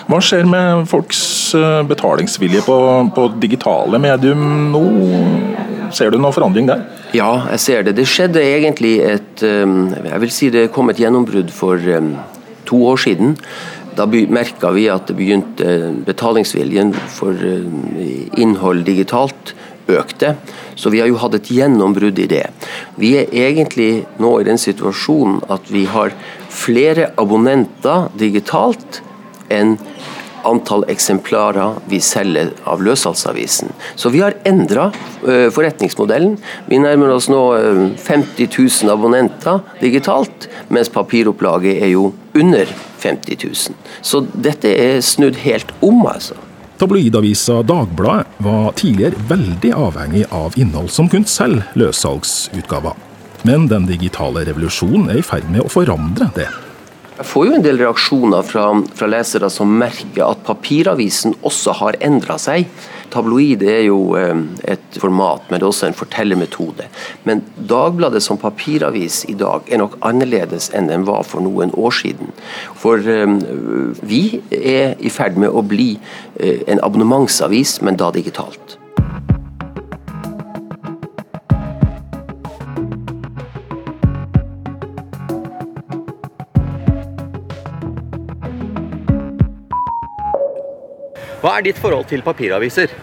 Hva 0.07 0.19
skjer 0.23 0.47
med 0.47 0.85
folks 0.87 1.21
eh, 1.55 1.81
betalingsvilje 1.87 2.63
på, 2.65 2.75
på 3.15 3.27
digitale 3.39 3.99
medium 3.99 4.43
nå? 4.71 4.83
Ser 5.95 6.11
du 6.11 6.17
noen 6.17 6.35
forandring 6.35 6.67
der? 6.67 6.83
Ja, 7.15 7.45
jeg 7.53 7.61
ser 7.63 7.85
det. 7.87 7.95
Det 7.99 8.07
skjedde 8.09 8.41
egentlig 8.41 8.95
et 9.05 9.43
Jeg 9.43 10.21
vil 10.23 10.31
si 10.33 10.49
det 10.53 10.69
kom 10.73 10.89
et 10.89 10.99
gjennombrudd 10.99 11.51
for 11.53 11.77
to 12.73 12.81
år 12.89 12.97
siden. 13.05 13.37
Da 13.93 14.07
merka 14.09 14.73
vi 14.73 14.87
at 14.89 15.07
det 15.07 15.17
begynte 15.17 15.93
betalingsviljen 16.05 16.93
for 17.13 17.37
innhold 18.41 18.85
digitalt 18.87 19.53
økte. 19.87 20.35
Så 20.75 20.89
vi 20.89 21.03
har 21.03 21.11
jo 21.11 21.19
hatt 21.21 21.37
et 21.37 21.51
gjennombrudd 21.53 22.19
i 22.23 22.29
det. 22.31 22.47
Vi 22.97 23.13
er 23.19 23.29
egentlig 23.29 24.05
nå 24.17 24.33
i 24.39 24.47
den 24.47 24.57
situasjonen 24.57 25.43
at 25.53 25.69
vi 25.69 25.85
har 25.85 26.15
flere 26.53 27.11
abonnenter 27.19 28.09
digitalt 28.17 29.03
enn 29.53 29.77
antall 30.47 30.85
eksemplarer 30.91 31.79
vi 31.89 31.99
selger 32.03 32.51
av 32.69 32.83
løssalgsavisen. 32.85 33.73
Så 33.95 34.11
vi 34.13 34.21
har 34.23 34.37
endra 34.47 34.89
uh, 34.91 35.49
forretningsmodellen. 35.53 36.37
Vi 36.69 36.79
nærmer 36.81 37.15
oss 37.15 37.29
nå 37.31 37.41
uh, 37.55 37.83
50 37.97 38.49
000 38.51 38.93
abonnenter 38.93 39.61
digitalt, 39.81 40.49
mens 40.73 40.91
papiropplaget 40.93 41.83
er 41.83 41.93
jo 41.93 42.11
under 42.37 42.69
50 43.03 43.39
000. 43.43 43.77
Så 44.01 44.23
dette 44.33 44.71
er 44.71 44.99
snudd 45.05 45.39
helt 45.43 45.71
om, 45.83 46.05
altså. 46.07 46.37
Tabloidavisa 46.81 47.61
Dagbladet 47.63 48.41
var 48.43 48.73
tidligere 48.75 49.21
veldig 49.29 49.71
avhengig 49.77 50.25
av 50.33 50.57
innhold 50.59 50.89
som 50.91 51.07
kunne 51.11 51.29
selge 51.29 51.63
løssalgsutgaver. 51.79 52.97
Men 53.47 53.67
den 53.71 53.85
digitale 53.87 54.45
revolusjonen 54.47 55.11
er 55.13 55.19
i 55.19 55.25
ferd 55.25 55.47
med 55.51 55.63
å 55.65 55.71
forandre 55.71 56.29
det. 56.35 56.49
Jeg 57.13 57.27
får 57.29 57.45
jo 57.45 57.53
en 57.53 57.61
del 57.61 57.77
reaksjoner 57.77 58.45
fra, 58.47 58.63
fra 58.97 59.07
lesere 59.11 59.45
som 59.53 59.69
merker 59.77 60.23
at 60.25 60.41
papiravisen 60.47 61.35
også 61.45 61.75
har 61.77 61.97
endra 62.01 62.39
seg. 62.41 62.65
Tabloid 63.13 63.61
er 63.69 63.83
jo 63.85 64.15
eh, 64.17 64.33
et 64.73 64.97
format, 64.97 65.45
men 65.45 65.61
det 65.61 65.67
er 65.67 65.69
også 65.69 65.91
en 65.91 65.97
fortellermetode. 65.97 66.87
Men 67.29 67.43
Dagbladet 67.69 68.23
som 68.25 68.41
papiravis 68.41 69.21
i 69.29 69.37
dag 69.37 69.69
er 69.69 69.83
nok 69.83 69.99
annerledes 70.01 70.71
enn 70.73 70.89
den 70.89 71.05
var 71.05 71.21
for 71.29 71.45
noen 71.45 71.75
år 71.77 71.93
siden. 72.01 72.33
For 72.81 72.97
eh, 72.97 73.37
vi 74.01 74.23
er 74.49 74.97
i 74.97 75.13
ferd 75.13 75.37
med 75.37 75.53
å 75.53 75.61
bli 75.61 75.91
eh, 76.39 76.65
en 76.65 76.81
abonnementsavis, 76.81 77.77
men 77.85 78.01
da 78.01 78.09
digitalt. 78.15 78.79
Hva 91.43 91.57
er 91.59 91.65
ditt 91.67 91.79
forhold 91.83 92.07
til 92.07 92.23
papiraviser? 92.23 92.93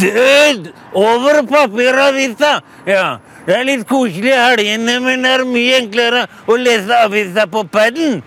Død 0.00 0.70
over 0.96 1.42
papiraviser! 1.44 2.62
Ja, 2.88 3.16
det 3.44 3.56
er 3.58 3.66
litt 3.68 3.82
koselig 3.90 4.30
i 4.32 4.38
helgene, 4.38 4.98
men 5.04 5.26
det 5.26 5.32
er 5.34 5.44
mye 5.48 5.80
enklere 5.82 6.22
å 6.48 6.56
lese 6.56 7.00
avisa 7.04 7.44
på 7.50 7.66
paden. 7.68 8.22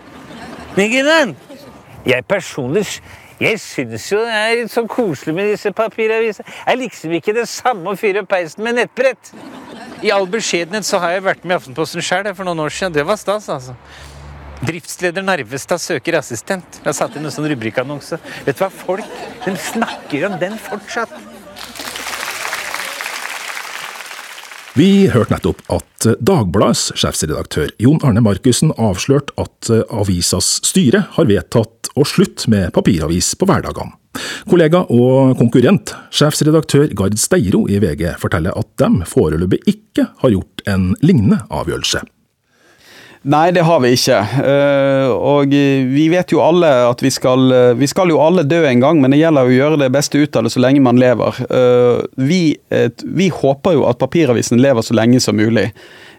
Ikke 0.78 1.02
sant? 1.08 1.56
Jeg 2.06 2.24
personlig 2.30 2.86
jeg 3.38 3.60
syns 3.62 4.06
jo 4.10 4.24
det 4.26 4.34
er 4.34 4.56
litt 4.58 4.72
så 4.74 4.82
koselig 4.90 5.34
med 5.38 5.52
disse 5.52 5.70
papiravisene. 5.78 6.46
Det 6.46 6.74
er 6.74 6.80
liksom 6.80 7.12
ikke 7.20 7.36
det 7.38 7.46
samme 7.50 7.92
å 7.94 7.98
fyre 7.98 8.24
peisen 8.26 8.64
med 8.66 8.80
nettbrett. 8.80 9.30
I 10.02 10.14
all 10.14 10.26
beskjedenhet 10.30 10.86
så 10.86 11.02
har 11.02 11.14
jeg 11.14 11.26
vært 11.26 11.46
med 11.46 11.54
i 11.54 11.58
Aftenposten 11.60 12.06
sjøl 12.06 12.30
for 12.34 12.50
noen 12.50 12.64
år 12.66 12.74
siden. 12.74 12.96
Det 12.98 13.06
var 13.06 13.20
stas, 13.22 13.50
altså. 13.54 13.78
Driftsleder 14.66 15.22
Narvestad 15.22 15.82
søker 15.82 16.18
assistent. 16.18 16.80
Jeg 16.82 16.90
har 16.90 16.96
satt 16.98 17.18
inn 17.18 17.28
en 17.28 17.34
sånn 17.34 17.50
rubrikkannonse. 17.52 18.18
Vet 18.48 18.58
du 18.58 18.64
hva, 18.64 18.72
folk 18.74 19.18
de 19.46 19.54
snakker 19.70 20.28
om 20.30 20.38
den 20.42 20.58
fortsatt. 20.62 21.14
Vi 24.78 25.08
hørte 25.10 25.34
nettopp 25.34 25.64
at 25.74 26.06
Dagbladets 26.22 26.92
sjefsredaktør 27.02 27.72
Jon 27.82 28.02
Arne 28.06 28.22
Markussen 28.22 28.70
avslørte 28.78 29.34
at 29.42 29.72
avisas 29.90 30.60
styre 30.70 31.08
har 31.16 31.30
vedtatt 31.30 31.90
å 31.98 32.06
slutte 32.06 32.52
med 32.54 32.70
papiravis 32.76 33.32
på 33.40 33.48
hverdagene. 33.50 33.96
Kollega 34.50 34.84
og 34.94 35.38
konkurrent, 35.38 35.94
sjefsredaktør 36.14 36.94
Gard 36.98 37.18
Steiro 37.22 37.66
i 37.70 37.82
VG, 37.82 38.06
forteller 38.22 38.54
at 38.58 38.70
de 38.82 39.10
foreløpig 39.10 39.64
ikke 39.70 40.08
har 40.22 40.34
gjort 40.34 40.64
en 40.70 40.92
lignende 41.06 41.42
avgjørelse. 41.54 42.06
Nei, 43.24 43.50
det 43.52 43.64
har 43.66 43.82
vi 43.84 43.94
ikke. 43.98 44.20
Eh, 44.44 45.10
og 45.12 45.54
vi 45.94 46.06
vet 46.12 46.32
jo 46.32 46.44
alle 46.44 46.70
at 46.88 47.02
vi 47.04 47.12
skal, 47.12 47.50
vi 47.80 47.90
skal 47.90 48.14
jo 48.14 48.22
alle 48.24 48.46
dø 48.48 48.62
en 48.68 48.84
gang, 48.84 49.02
men 49.02 49.14
det 49.14 49.22
gjelder 49.22 49.50
å 49.50 49.56
gjøre 49.56 49.80
det 49.82 49.92
beste 49.96 50.22
ut 50.22 50.38
av 50.38 50.46
det 50.46 50.54
så 50.54 50.64
lenge 50.64 50.84
man 50.86 51.02
lever. 51.02 51.42
Eh, 51.50 52.04
vi, 52.30 52.42
vi 53.04 53.32
håper 53.34 53.78
jo 53.78 53.88
at 53.90 54.00
papiravisen 54.02 54.62
lever 54.62 54.86
så 54.86 54.98
lenge 54.98 55.22
som 55.24 55.40
mulig. 55.40 55.70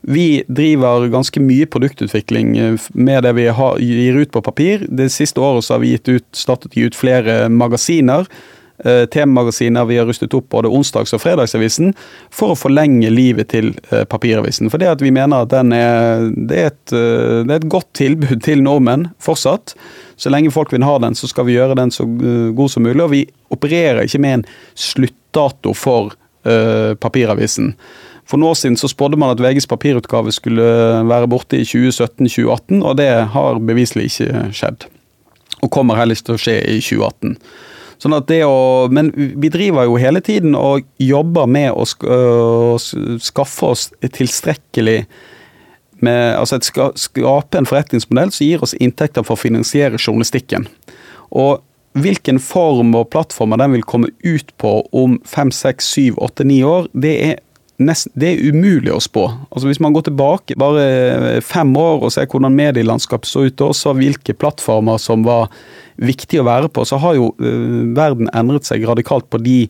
Vi 0.03 0.45
driver 0.47 1.09
ganske 1.11 1.41
mye 1.43 1.67
produktutvikling 1.71 2.53
eh, 2.59 2.91
med 2.95 3.25
det 3.27 3.35
vi 3.39 3.49
har, 3.53 3.81
gir 3.83 4.21
ut 4.21 4.35
på 4.35 4.45
papir. 4.45 4.87
Det 4.89 5.11
siste 5.15 5.43
året 5.43 5.71
har 5.73 5.83
vi 5.83 5.95
gitt 5.97 6.13
ut, 6.13 6.29
startet 6.37 6.75
å 6.75 6.81
gi 6.81 6.89
ut 6.91 6.99
flere 6.99 7.45
magasiner 7.53 8.29
Eh, 8.29 8.58
temamagasiner 8.85 9.85
vi 9.89 9.97
har 9.99 10.07
rustet 10.07 10.35
opp 10.37 10.49
både 10.55 10.71
onsdags- 10.71 11.15
og 11.17 11.23
fredagsavisen, 11.23 11.95
for 12.31 12.55
å 12.55 12.59
forlenge 12.59 13.11
livet 13.11 13.51
til 13.53 13.73
eh, 13.91 14.05
papiravisen. 14.09 14.71
For 14.71 14.81
det 14.81 14.93
at 14.93 15.03
vi 15.03 15.13
mener 15.15 15.45
at 15.45 15.53
den 15.53 15.75
er, 15.75 16.29
det 16.35 16.61
er, 16.61 16.71
et, 16.73 16.95
eh, 16.95 17.41
det 17.43 17.57
er 17.57 17.63
et 17.63 17.71
godt 17.73 17.91
tilbud 17.99 18.43
til 18.47 18.63
nordmenn 18.63 19.09
fortsatt. 19.23 19.75
Så 20.19 20.31
lenge 20.35 20.53
folk 20.55 20.73
vil 20.75 20.87
ha 20.87 20.99
den, 21.03 21.19
så 21.19 21.31
skal 21.31 21.49
vi 21.49 21.59
gjøre 21.59 21.79
den 21.79 21.95
så 21.95 22.07
god 22.07 22.73
som 22.73 22.87
mulig. 22.87 23.03
Og 23.05 23.13
vi 23.15 23.25
opererer 23.55 24.05
ikke 24.07 24.23
med 24.23 24.41
en 24.41 24.49
sluttdato 24.79 25.75
for 25.77 26.15
papiravisen. 27.03 27.75
For 28.29 28.41
noen 28.41 28.55
år 28.55 28.59
siden 28.61 28.77
så 28.81 28.89
spådde 28.89 29.19
man 29.21 29.35
at 29.35 29.41
VGs 29.43 29.67
papirutgave 29.69 30.33
skulle 30.33 30.65
være 31.09 31.29
borte 31.29 31.59
i 31.59 31.67
2017-2018, 31.67 32.79
og 32.81 32.95
det 32.97 33.09
har 33.35 33.61
beviselig 33.69 34.07
ikke 34.09 34.45
skjedd. 34.57 34.87
Og 35.61 35.73
kommer 35.75 35.99
heller 35.99 36.17
ikke 36.17 36.29
til 36.31 36.39
å 36.39 36.43
skje 36.45 36.57
i 36.63 36.79
2018. 36.85 37.37
Sånn 37.99 38.15
at 38.15 38.29
det 38.31 38.45
å, 38.47 38.87
men 38.95 39.11
vi 39.15 39.51
driver 39.51 39.89
jo 39.89 39.97
hele 39.99 40.23
tiden 40.25 40.55
og 40.55 40.87
jobber 41.03 41.49
med 41.51 41.73
å 41.75 41.87
skaffe 43.19 43.73
oss 43.73 43.89
tilstrekkelig 44.03 45.01
med, 46.05 46.37
altså 46.39 46.61
et, 46.61 46.69
Skape 46.99 47.59
en 47.59 47.67
forretningsmodell 47.67 48.31
som 48.35 48.47
gir 48.47 48.63
oss 48.63 48.77
inntekter 48.79 49.27
for 49.27 49.35
å 49.35 49.43
finansiere 49.43 49.99
journalistikken. 49.99 50.69
Og 51.35 51.65
hvilken 51.99 52.39
form 52.39 52.95
og 52.95 53.09
plattformer 53.11 53.59
den 53.59 53.75
vil 53.75 53.87
komme 53.89 54.13
ut 54.23 54.53
på 54.63 54.73
om 54.95 55.19
fem, 55.27 55.51
seks, 55.51 55.89
syv, 55.97 56.21
åtte, 56.23 56.47
ni 56.47 56.61
år, 56.63 56.87
det 56.95 57.15
er 57.25 57.41
Nest, 57.79 58.09
det 58.19 58.33
er 58.33 58.49
umulig 58.51 58.91
å 58.91 58.99
spå. 58.99 59.29
Altså 59.53 59.69
Hvis 59.69 59.79
man 59.83 59.95
går 59.95 60.09
tilbake 60.09 60.57
bare 60.59 61.39
fem 61.47 61.71
år 61.79 62.09
og 62.09 62.11
ser 62.11 62.27
hvordan 62.27 62.57
medielandskapet 62.59 63.31
så 63.31 63.45
ut, 63.47 63.63
og 63.63 63.77
så 63.79 63.93
hvilke 63.95 64.35
plattformer 64.35 64.99
som 64.99 65.23
var 65.27 65.47
viktige 66.03 66.43
å 66.43 66.49
være 66.49 66.73
på, 66.75 66.83
så 66.89 66.99
har 66.99 67.15
jo 67.15 67.31
uh, 67.39 67.95
verden 67.95 68.31
endret 68.35 68.67
seg 68.67 68.87
radikalt 68.89 69.29
på 69.31 69.39
de 69.45 69.61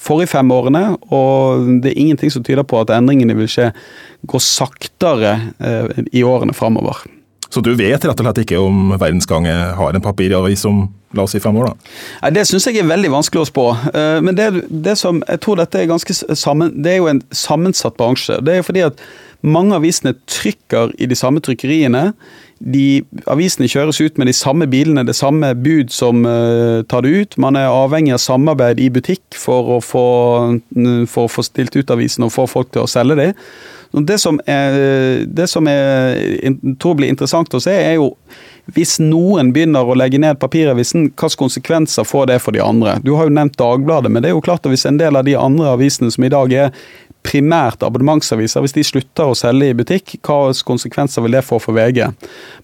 forrige 0.00 0.32
fem 0.32 0.56
årene. 0.56 0.86
Og 1.12 1.68
det 1.84 1.92
er 1.92 2.00
ingenting 2.00 2.32
som 2.32 2.44
tyder 2.46 2.64
på 2.64 2.80
at 2.80 2.94
endringene 2.96 3.36
vil 3.36 3.50
skje 3.52 3.70
gå 4.24 4.40
saktere 4.40 5.36
uh, 5.60 6.00
i 6.16 6.24
årene 6.24 6.56
framover. 6.56 7.04
Så 7.50 7.62
du 7.66 7.72
vet 7.74 8.04
rett 8.04 8.20
og 8.20 8.26
slett 8.26 8.44
ikke 8.44 8.60
om 8.62 8.92
Verdensgange 8.94 9.54
har 9.76 9.94
en 9.94 10.04
papiravis 10.04 10.62
om 10.70 10.84
la 11.16 11.24
oss 11.26 11.32
si 11.34 11.40
fem 11.42 11.56
år, 11.58 11.72
da? 11.72 11.94
Nei, 12.22 12.30
Det 12.36 12.44
syns 12.46 12.68
jeg 12.68 12.78
er 12.78 12.90
veldig 12.90 13.10
vanskelig 13.10 13.42
å 13.42 13.48
spå. 13.48 13.64
Eh, 13.90 14.20
men 14.22 14.36
det, 14.38 14.50
det, 14.70 14.94
som, 15.00 15.18
jeg 15.26 15.42
tror 15.42 15.58
dette 15.58 15.80
er 15.80 15.90
ganske 15.90 16.14
sammen, 16.38 16.70
det 16.84 16.92
er 16.92 17.00
jo 17.00 17.10
en 17.10 17.24
sammensatt 17.34 17.98
bransje. 17.98 18.38
Det 18.46 18.60
er 18.60 18.66
fordi 18.66 18.86
at 18.86 19.02
mange 19.42 19.74
avisene 19.74 20.12
trykker 20.28 20.92
i 21.00 21.08
de 21.10 21.18
samme 21.18 21.42
trykkeriene. 21.42 22.12
De, 22.60 23.00
avisene 23.32 23.70
kjøres 23.72 23.98
ut 24.04 24.20
med 24.20 24.28
de 24.28 24.36
samme 24.36 24.68
bilene, 24.70 25.06
det 25.08 25.16
samme 25.16 25.54
bud 25.56 25.90
som 25.94 26.26
uh, 26.28 26.84
tar 26.86 27.06
det 27.06 27.14
ut. 27.16 27.38
Man 27.40 27.56
er 27.56 27.72
avhengig 27.72 28.14
av 28.14 28.20
samarbeid 28.22 28.82
i 28.84 28.90
butikk 28.92 29.24
for 29.40 29.78
å 29.78 29.80
få, 29.80 30.06
for 31.08 31.24
å 31.24 31.32
få 31.32 31.46
stilt 31.46 31.78
ut 31.80 31.90
avisen 31.90 32.28
og 32.28 32.34
få 32.36 32.44
folk 32.52 32.74
til 32.76 32.84
å 32.84 32.90
selge 32.90 33.16
det. 33.16 33.30
Det 33.90 34.20
som, 34.22 34.38
er, 34.46 34.76
det 35.26 35.48
som 35.50 35.66
jeg 35.66 36.54
tror 36.78 36.94
blir 36.98 37.10
interessant 37.10 37.54
å 37.54 37.62
se, 37.62 37.74
er 37.74 37.96
jo 37.98 38.12
hvis 38.70 38.98
noen 39.02 39.50
begynner 39.54 39.88
å 39.88 39.96
legge 39.98 40.20
ned 40.22 40.38
papiravisen, 40.38 41.08
hvilke 41.10 41.40
konsekvenser 41.40 42.06
får 42.06 42.28
det 42.30 42.38
for 42.44 42.54
de 42.54 42.62
andre? 42.62 42.98
Du 43.02 43.16
har 43.18 43.26
jo 43.26 43.34
nevnt 43.34 43.58
Dagbladet, 43.58 44.12
men 44.12 44.22
det 44.22 44.30
er 44.30 44.36
jo 44.36 44.44
klart 44.44 44.62
at 44.62 44.70
hvis 44.70 44.86
en 44.86 45.00
del 45.00 45.18
av 45.18 45.26
de 45.26 45.34
andre 45.38 45.72
avisene 45.74 46.12
som 46.14 46.26
i 46.26 46.30
dag 46.30 46.54
er 46.54 46.74
primært 47.26 47.82
abonnementsaviser, 47.84 48.62
hvis 48.64 48.76
de 48.76 48.84
slutter 48.86 49.28
å 49.28 49.36
selge 49.36 49.68
i 49.68 49.76
butikk, 49.76 50.14
hvilke 50.16 50.64
konsekvenser 50.68 51.24
vil 51.24 51.36
det 51.36 51.44
få 51.44 51.58
for 51.60 51.76
VG? 51.76 52.06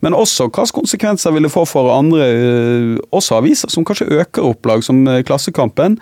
Men 0.05 0.17
også 0.17 0.49
hvilke 0.49 0.79
konsekvenser 0.79 1.35
vil 1.35 1.49
det 1.49 1.53
få 1.53 1.67
for 1.69 1.93
andre 1.93 2.31
øh, 2.31 2.95
også 3.11 3.41
aviser 3.41 3.73
som 3.73 3.85
kanskje 3.85 4.09
øker 4.23 4.47
opplag, 4.47 4.85
som 4.87 5.03
øh, 5.09 5.21
Klassekampen? 5.27 5.99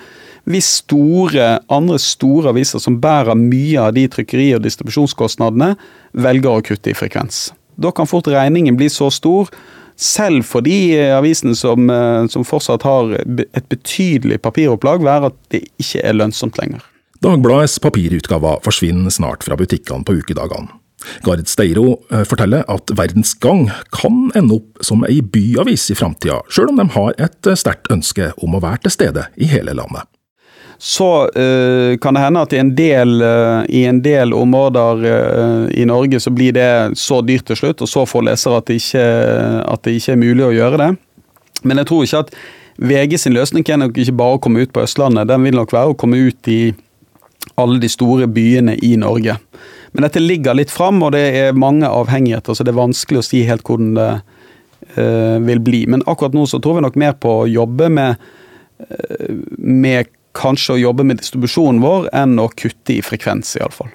Hvis 0.51 0.69
store, 0.83 1.59
andre 1.73 1.99
store 2.03 2.53
aviser 2.53 2.83
som 2.83 2.99
bærer 3.01 3.39
mye 3.39 3.81
av 3.81 3.95
de 3.97 4.05
trykkeri- 4.13 4.53
og 4.57 4.65
distribusjonskostnadene, 4.67 5.75
velger 6.13 6.59
å 6.59 6.65
kutte 6.65 6.93
i 6.93 6.97
frekvens. 6.97 7.49
Da 7.81 7.91
kan 7.95 8.07
fort 8.07 8.29
regningen 8.31 8.77
bli 8.79 8.91
så 8.93 9.09
stor 9.11 9.49
selv 9.97 10.45
for 10.47 10.65
de 10.67 10.77
øh, 10.99 11.17
avisene 11.17 11.55
som, 11.57 11.91
som 12.31 12.45
fortsatt 12.47 12.83
har 12.83 13.15
et 13.15 13.69
betydelig 13.71 14.41
papiropplag, 14.43 15.05
være 15.07 15.31
at 15.31 15.39
det 15.55 15.65
ikke 15.81 16.03
er 16.03 16.19
lønnsomt 16.19 16.59
lenger. 16.61 16.83
Dagbladets 17.25 17.79
papirutgaver 17.81 18.59
forsvinner 18.65 19.13
snart 19.15 19.47
fra 19.47 19.57
butikkene 19.57 20.05
på 20.05 20.19
ukedagene. 20.21 20.75
Gard 21.25 21.47
Steiro 21.49 21.99
eh, 22.13 22.25
forteller 22.29 22.65
at 22.71 22.93
Verdens 22.97 23.35
Gang 23.41 23.69
kan 23.95 24.31
ende 24.37 24.59
opp 24.59 24.85
som 24.85 25.05
ei 25.09 25.21
byavis 25.21 25.91
i 25.93 25.99
framtida, 25.99 26.41
sjøl 26.53 26.73
om 26.73 26.81
de 26.81 26.89
har 26.97 27.15
et 27.29 27.51
eh, 27.51 27.59
sterkt 27.59 27.91
ønske 27.93 28.33
om 28.45 28.57
å 28.57 28.63
være 28.65 28.85
til 28.85 28.97
stede 28.97 29.29
i 29.37 29.49
hele 29.51 29.77
landet. 29.77 30.09
Så 30.85 31.25
uh, 31.25 31.97
kan 31.97 32.15
det 32.15 32.21
hende 32.21 32.43
at 32.45 32.53
i 32.53 32.59
en 32.61 32.75
del, 32.77 33.15
uh, 33.25 33.65
i 33.73 33.87
en 33.89 34.03
del 34.05 34.35
områder 34.37 34.99
uh, 35.01 35.69
i 35.73 35.87
Norge 35.89 36.19
så 36.21 36.29
blir 36.29 36.53
det 36.53 36.99
så 37.01 37.23
dyrt 37.25 37.47
til 37.49 37.57
slutt, 37.57 37.81
og 37.81 37.89
så 37.89 38.03
får 38.05 38.27
lesere 38.27 38.59
at 38.61 38.67
det, 38.69 38.75
ikke, 38.83 39.05
at 39.65 39.87
det 39.87 39.95
ikke 39.97 40.13
er 40.13 40.19
mulig 40.21 40.45
å 40.45 40.51
gjøre 40.53 40.81
det. 40.83 40.89
Men 41.65 41.81
jeg 41.81 41.89
tror 41.89 42.05
ikke 42.05 42.21
at 42.27 42.35
VG 42.85 43.17
sin 43.23 43.33
løsning 43.33 43.65
er 43.65 43.81
nok 43.81 43.97
ikke 43.97 44.13
bare 44.19 44.37
å 44.37 44.43
komme 44.45 44.61
ut 44.61 44.75
på 44.75 44.83
Østlandet, 44.85 45.31
den 45.31 45.47
vil 45.49 45.57
nok 45.57 45.73
være 45.73 45.95
å 45.95 45.97
komme 46.03 46.21
ut 46.21 46.51
i 46.53 46.59
alle 47.63 47.79
de 47.81 47.89
store 47.89 48.29
byene 48.29 48.75
i 48.85 48.91
Norge. 49.01 49.39
Men 49.97 50.05
dette 50.05 50.21
ligger 50.21 50.59
litt 50.59 50.75
fram, 50.75 51.01
og 51.07 51.15
det 51.17 51.23
er 51.39 51.57
mange 51.57 51.89
avhengigheter, 51.89 52.53
så 52.53 52.67
det 52.67 52.75
er 52.75 52.83
vanskelig 52.83 53.23
å 53.23 53.25
si 53.25 53.41
helt 53.49 53.65
hvordan 53.65 53.97
det 53.97 54.11
vil 55.49 55.65
bli. 55.65 55.81
Men 55.89 56.05
akkurat 56.05 56.37
nå 56.37 56.45
så 56.51 56.61
tror 56.61 56.77
vi 56.77 56.85
nok 56.85 57.01
mer 57.01 57.17
på 57.17 57.31
å 57.39 57.49
jobbe 57.49 57.89
med, 57.95 58.29
med 59.57 60.13
kanskje 60.37 60.77
å 60.77 60.83
jobbe 60.83 61.07
med 61.07 61.23
distribusjonen 61.23 61.83
vår, 61.85 62.09
enn 62.17 62.39
å 62.43 62.51
kutte 62.53 62.97
i 62.97 63.03
frekvens, 63.05 63.57
iallfall. 63.61 63.93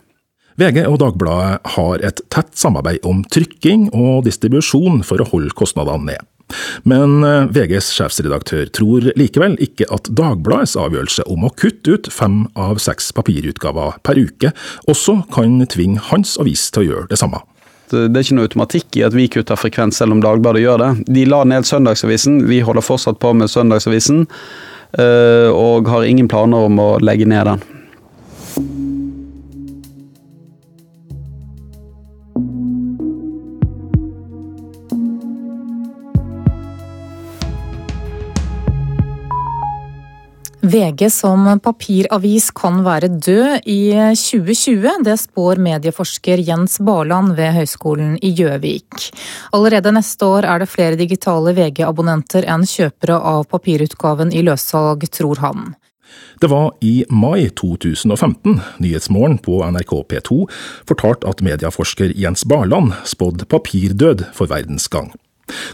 VG 0.60 0.82
og 0.90 0.98
Dagbladet 1.00 1.72
har 1.76 2.02
et 2.04 2.20
tett 2.34 2.52
samarbeid 2.60 3.06
om 3.08 3.22
trykking 3.32 3.88
og 3.96 4.26
distribusjon 4.26 5.06
for 5.08 5.22
å 5.22 5.30
holde 5.30 5.56
kostnadene 5.56 6.12
ned. 6.12 6.28
Men 6.90 7.22
eh, 7.24 7.46
VGs 7.54 7.92
sjefsredaktør 7.94 8.72
tror 8.74 9.12
likevel 9.20 9.56
ikke 9.62 9.88
at 9.94 10.10
Dagbladets 10.18 10.76
avgjørelse 10.80 11.28
om 11.30 11.46
å 11.46 11.54
kutte 11.54 11.94
ut 11.96 12.10
fem 12.14 12.42
av 12.60 12.82
seks 12.82 13.12
papirutgaver 13.16 14.00
per 14.06 14.20
uke 14.20 14.52
også 14.90 15.20
kan 15.34 15.62
tvinge 15.70 16.02
hans 16.10 16.36
avis 16.42 16.66
til 16.74 16.84
å 16.84 16.90
gjøre 16.90 17.12
det 17.14 17.22
samme. 17.22 17.44
Det 17.90 18.06
er 18.06 18.22
ikke 18.22 18.36
noe 18.38 18.50
automatikk 18.50 18.98
i 19.00 19.06
at 19.06 19.16
vi 19.18 19.30
kutter 19.34 19.58
frekvens, 19.58 19.98
selv 19.98 20.14
om 20.14 20.20
Dagbladet 20.22 20.62
gjør 20.62 20.82
det. 20.82 20.90
De 21.10 21.24
la 21.26 21.40
ned 21.48 21.66
Søndagsavisen, 21.66 22.44
vi 22.50 22.60
holder 22.66 22.86
fortsatt 22.86 23.18
på 23.22 23.32
med 23.38 23.50
Søndagsavisen, 23.50 24.28
og 24.98 25.86
har 25.88 26.08
ingen 26.08 26.28
planer 26.32 26.66
om 26.66 26.80
å 26.82 26.88
legge 27.04 27.28
ned 27.30 27.46
den. 27.46 27.79
VG 40.70 41.10
som 41.12 41.48
papiravis 41.64 42.50
kan 42.56 42.84
være 42.86 43.08
død 43.10 43.66
i 43.70 43.92
2020. 44.18 45.04
Det 45.06 45.16
spår 45.18 45.62
medieforsker 45.66 46.42
Jens 46.46 46.78
Barland 46.86 47.34
ved 47.38 47.56
Høgskolen 47.56 48.18
i 48.22 48.32
Gjøvik. 48.38 49.10
Allerede 49.56 49.94
neste 49.96 50.28
år 50.28 50.46
er 50.46 50.62
det 50.62 50.70
flere 50.70 51.00
digitale 51.00 51.56
VG-abonnenter 51.58 52.46
enn 52.46 52.68
kjøpere 52.70 53.18
av 53.32 53.48
papirutgaven 53.50 54.34
i 54.36 54.44
løssalg, 54.46 55.08
tror 55.16 55.42
han. 55.46 55.72
Det 56.42 56.50
var 56.50 56.72
i 56.86 57.02
mai 57.10 57.50
2015 57.62 58.62
Nyhetsmorgen 58.82 59.40
på 59.46 59.64
NRK 59.66 59.96
P2 60.12 60.38
fortalte 60.90 61.30
at 61.30 61.44
medieforsker 61.46 62.14
Jens 62.18 62.46
Barland 62.46 62.94
spådde 63.06 63.50
papirdød 63.50 64.28
for 64.38 64.52
verdens 64.52 64.88
gang. 64.92 65.12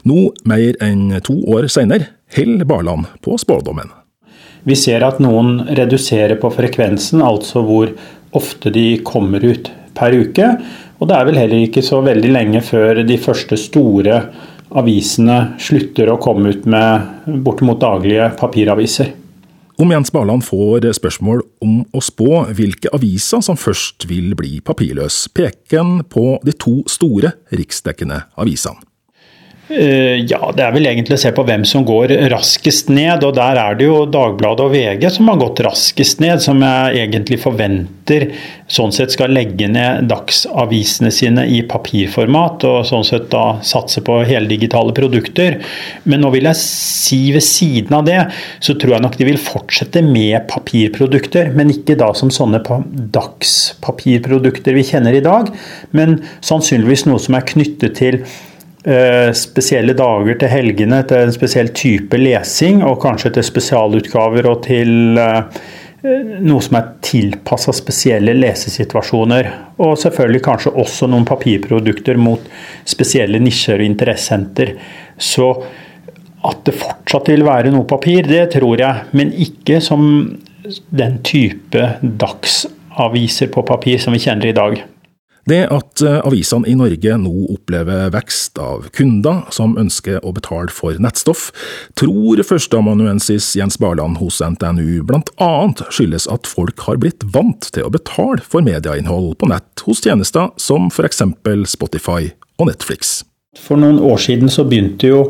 Nå, 0.07 0.31
mer 0.47 0.79
enn 0.83 1.09
to 1.25 1.35
år 1.51 1.67
senere, 1.71 2.13
holder 2.35 2.67
Barland 2.67 3.11
på 3.25 3.35
spådommen. 3.41 3.91
Vi 4.65 4.77
ser 4.77 5.05
at 5.05 5.19
noen 5.21 5.59
reduserer 5.77 6.39
på 6.41 6.49
frekvensen, 6.53 7.21
altså 7.21 7.61
hvor 7.65 7.91
ofte 8.35 8.71
de 8.73 8.97
kommer 9.05 9.43
ut 9.45 9.69
per 9.95 10.15
uke. 10.17 10.47
Og 10.99 11.09
det 11.09 11.17
er 11.17 11.27
vel 11.27 11.37
heller 11.39 11.65
ikke 11.67 11.83
så 11.85 12.01
veldig 12.05 12.31
lenge 12.33 12.63
før 12.65 13.03
de 13.05 13.17
første 13.21 13.59
store 13.59 14.21
avisene 14.75 15.37
slutter 15.61 16.09
å 16.09 16.17
komme 16.21 16.55
ut 16.55 16.65
med 16.65 17.37
bortimot 17.45 17.79
daglige 17.83 18.31
papiraviser. 18.39 19.13
Om 19.75 19.91
Jens 19.91 20.11
Barland 20.15 20.45
får 20.47 20.87
spørsmål 20.95 21.41
om 21.63 21.81
å 21.91 22.01
spå 22.03 22.45
hvilke 22.55 22.89
aviser 22.95 23.43
som 23.43 23.59
først 23.59 24.07
vil 24.07 24.31
bli 24.39 24.61
papirløs, 24.63 25.25
peker 25.35 25.81
han 25.81 25.97
på 26.07 26.37
de 26.47 26.55
to 26.55 26.79
store 26.87 27.35
riksdekkende 27.51 28.21
avisene. 28.39 28.79
Eh, 29.67 30.21
ja, 30.29 30.51
det 30.53 30.61
er 30.61 30.73
vel 30.75 30.85
egentlig 30.85 31.15
å 31.17 31.21
se 31.23 31.31
på 31.33 31.41
hvem 31.47 31.63
som 31.65 31.81
går 31.87 32.11
raskest 32.29 32.91
ned. 32.93 33.23
og 33.25 33.33
Der 33.33 33.57
er 33.57 33.77
det 33.77 33.87
jo 33.87 34.03
Dagbladet 34.05 34.61
og 34.61 34.75
VG 34.75 35.07
som 35.15 35.31
har 35.31 35.39
gått 35.41 35.63
raskest 35.65 36.21
ned, 36.21 36.43
som 36.43 36.61
jeg 36.61 37.01
egentlig 37.01 37.39
forventer 37.41 38.27
sånn 38.69 38.93
sett 38.93 39.15
skal 39.15 39.33
legge 39.33 39.65
ned 39.69 40.05
dagsavisene 40.11 41.09
sine 41.13 41.47
i 41.49 41.63
papirformat, 41.65 42.67
og 42.69 42.85
sånn 42.85 43.05
sett 43.07 43.31
da 43.33 43.57
satse 43.65 44.05
på 44.05 44.19
heldigitale 44.29 44.93
produkter. 44.93 45.57
Men 46.05 46.21
nå 46.21 46.29
vil 46.37 46.45
jeg 46.51 46.61
si 46.61 47.21
ved 47.33 47.45
siden 47.45 47.97
av 47.97 48.05
det, 48.05 48.21
så 48.61 48.77
tror 48.77 48.99
jeg 48.99 49.07
nok 49.07 49.17
de 49.17 49.31
vil 49.33 49.41
fortsette 49.41 50.05
med 50.05 50.45
papirprodukter, 50.51 51.55
men 51.57 51.73
ikke 51.73 51.97
da 51.97 52.13
som 52.13 52.29
sånne 52.29 52.61
dagspapirprodukter 53.17 54.77
vi 54.77 54.85
kjenner 54.93 55.17
i 55.17 55.25
dag, 55.25 55.49
men 55.97 56.19
sannsynligvis 56.45 57.09
noe 57.09 57.21
som 57.21 57.33
er 57.39 57.49
knyttet 57.49 57.97
til 57.97 58.25
spesielle 58.85 59.95
dager 59.97 60.37
til 60.41 60.51
helgene 60.51 60.99
til 61.09 61.25
en 61.25 61.33
spesiell 61.33 61.71
type 61.73 62.19
lesing, 62.19 62.83
og 62.85 62.99
kanskje 63.01 63.31
til 63.37 63.47
spesialutgaver 63.47 64.45
og 64.51 64.59
til 64.67 65.17
eh, 65.17 65.63
noe 66.45 66.61
som 66.61 66.77
er 66.77 66.91
tilpassa 67.05 67.73
spesielle 67.75 68.35
lesesituasjoner. 68.37 69.49
Og 69.81 69.97
selvfølgelig 70.01 70.43
kanskje 70.45 70.75
også 70.83 71.09
noen 71.09 71.25
papirprodukter 71.27 72.19
mot 72.21 72.45
spesielle 72.87 73.41
nisjer 73.41 73.81
og 73.81 73.89
interessenter. 73.89 74.75
Så 75.17 75.49
at 76.45 76.61
det 76.67 76.75
fortsatt 76.77 77.31
vil 77.31 77.45
være 77.47 77.73
noe 77.73 77.87
papir, 77.89 78.27
det 78.29 78.51
tror 78.53 78.81
jeg, 78.81 79.07
men 79.17 79.33
ikke 79.33 79.79
som 79.81 80.03
den 80.93 81.19
type 81.25 81.87
dagsaviser 82.01 83.49
på 83.53 83.65
papir 83.65 84.01
som 84.01 84.13
vi 84.13 84.21
kjenner 84.21 84.51
i 84.51 84.57
dag. 84.57 84.83
Det 85.45 85.61
at 85.69 86.01
eh, 86.01 86.17
avisene 86.25 86.65
i 86.65 86.73
Norge 86.77 87.17
nå 87.21 87.33
opplever 87.53 88.09
vekst 88.15 88.57
av 88.61 88.87
kunder 88.97 89.43
som 89.53 89.75
ønsker 89.77 90.23
å 90.25 90.33
betale 90.33 90.73
for 90.73 90.97
nettstoff, 91.01 91.51
tror 91.99 92.41
førsteamanuensis 92.41 93.51
Jens 93.59 93.77
Barland 93.81 94.17
hos 94.17 94.41
NTNU 94.41 95.03
bl.a. 95.05 95.51
skyldes 95.93 96.25
at 96.33 96.49
folk 96.49 96.81
har 96.87 96.97
blitt 97.03 97.21
vant 97.35 97.69
til 97.75 97.85
å 97.85 97.93
betale 97.93 98.41
for 98.41 98.65
medieinnhold 98.65 99.35
på 99.37 99.51
nett 99.53 99.85
hos 99.85 100.01
tjenester 100.01 100.49
som 100.57 100.89
f.eks. 100.89 101.21
Spotify 101.69 102.31
og 102.57 102.71
Netflix. 102.71 103.19
For 103.61 103.77
noen 103.79 104.01
år 104.01 104.17
siden 104.25 104.49
så 104.51 104.65
begynte 104.67 105.13
jo 105.13 105.21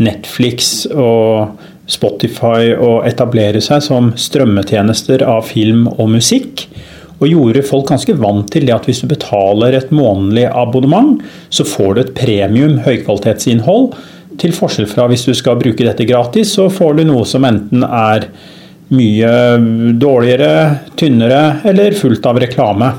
Netflix 0.00 0.86
og 0.94 1.58
Spotify 1.90 2.70
å 2.78 3.00
etablere 3.02 3.58
seg 3.64 3.82
som 3.82 4.12
strømmetjenester 4.14 5.26
av 5.26 5.42
film 5.50 5.88
og 5.90 6.14
musikk 6.14 6.68
og 7.20 7.28
gjorde 7.28 7.64
folk 7.68 7.90
ganske 7.90 8.14
vant 8.20 8.48
til 8.52 8.66
det 8.66 8.74
at 8.74 8.86
hvis 8.88 9.02
du 9.04 9.10
betaler 9.10 9.76
et 9.76 9.92
månedlig 9.92 10.46
abonnement, 10.48 11.18
så 11.52 11.66
får 11.68 11.92
du 11.92 12.00
et 12.02 12.14
premium 12.16 12.78
høykvalitetsinnhold. 12.86 13.92
Til 14.40 14.54
forskjell 14.56 14.88
fra 14.88 15.04
hvis 15.10 15.26
du 15.28 15.34
skal 15.36 15.60
bruke 15.60 15.84
dette 15.84 16.06
gratis, 16.08 16.54
så 16.56 16.70
får 16.72 16.96
du 16.96 17.04
noe 17.10 17.26
som 17.28 17.44
enten 17.44 17.84
er 17.84 18.30
mye 18.90 19.32
dårligere, 20.00 20.52
tynnere 20.98 21.60
eller 21.68 21.94
fullt 21.98 22.26
av 22.26 22.40
reklame. 22.42 22.90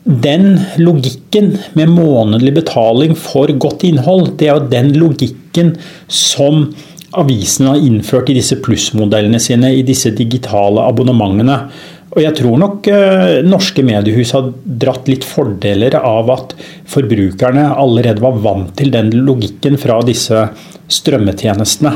Den 0.00 0.54
logikken 0.80 1.52
med 1.76 1.92
månedlig 1.92 2.56
betaling 2.62 3.12
for 3.18 3.52
godt 3.60 3.84
innhold, 3.86 4.32
det 4.40 4.48
er 4.48 4.56
jo 4.56 4.70
den 4.72 4.94
logikken 4.96 5.74
som 6.08 6.70
avisene 7.20 7.74
har 7.74 7.84
innført 7.84 8.30
i 8.30 8.36
disse 8.38 8.56
plussmodellene 8.62 9.40
sine, 9.42 9.72
i 9.74 9.84
disse 9.86 10.12
digitale 10.16 10.82
abonnementene. 10.86 11.58
Og 12.10 12.18
jeg 12.24 12.34
tror 12.40 12.58
nok 12.58 12.88
eh, 12.90 13.40
norske 13.46 13.84
mediehus 13.86 14.32
har 14.34 14.48
dratt 14.64 15.06
litt 15.10 15.26
fordeler 15.26 15.94
av 16.00 16.30
at 16.34 16.54
forbrukerne 16.90 17.68
allerede 17.70 18.22
var 18.24 18.40
vant 18.42 18.72
til 18.78 18.90
den 18.90 19.12
logikken 19.26 19.78
fra 19.78 20.00
disse 20.06 20.48
strømmetjenestene. 20.90 21.92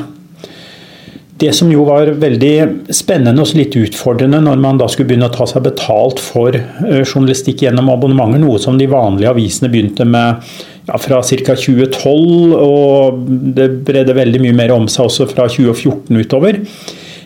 Det 1.34 1.50
som 1.50 1.66
jo 1.72 1.82
var 1.88 2.12
veldig 2.22 2.52
spennende 2.94 3.42
og 3.42 3.56
litt 3.58 3.74
utfordrende 3.74 4.38
når 4.44 4.60
man 4.62 4.78
da 4.78 4.86
skulle 4.86 5.08
begynne 5.08 5.26
å 5.26 5.34
ta 5.34 5.48
seg 5.50 5.64
betalt 5.64 6.22
for 6.22 6.54
eh, 6.54 7.00
journalistikk 7.02 7.64
gjennom 7.66 7.90
abonnementer, 7.90 8.38
noe 8.44 8.60
som 8.62 8.78
de 8.78 8.86
vanlige 8.90 9.32
avisene 9.34 9.72
begynte 9.72 10.06
med 10.06 10.44
ja, 10.86 11.00
fra 11.00 11.24
ca. 11.26 11.56
2012, 11.58 12.54
og 12.54 13.26
det 13.58 13.66
bredde 13.88 14.14
veldig 14.14 14.44
mye 14.46 14.58
mer 14.62 14.76
om 14.76 14.86
seg 14.86 15.08
også 15.08 15.26
fra 15.32 15.48
2014 15.50 16.22
utover, 16.22 16.60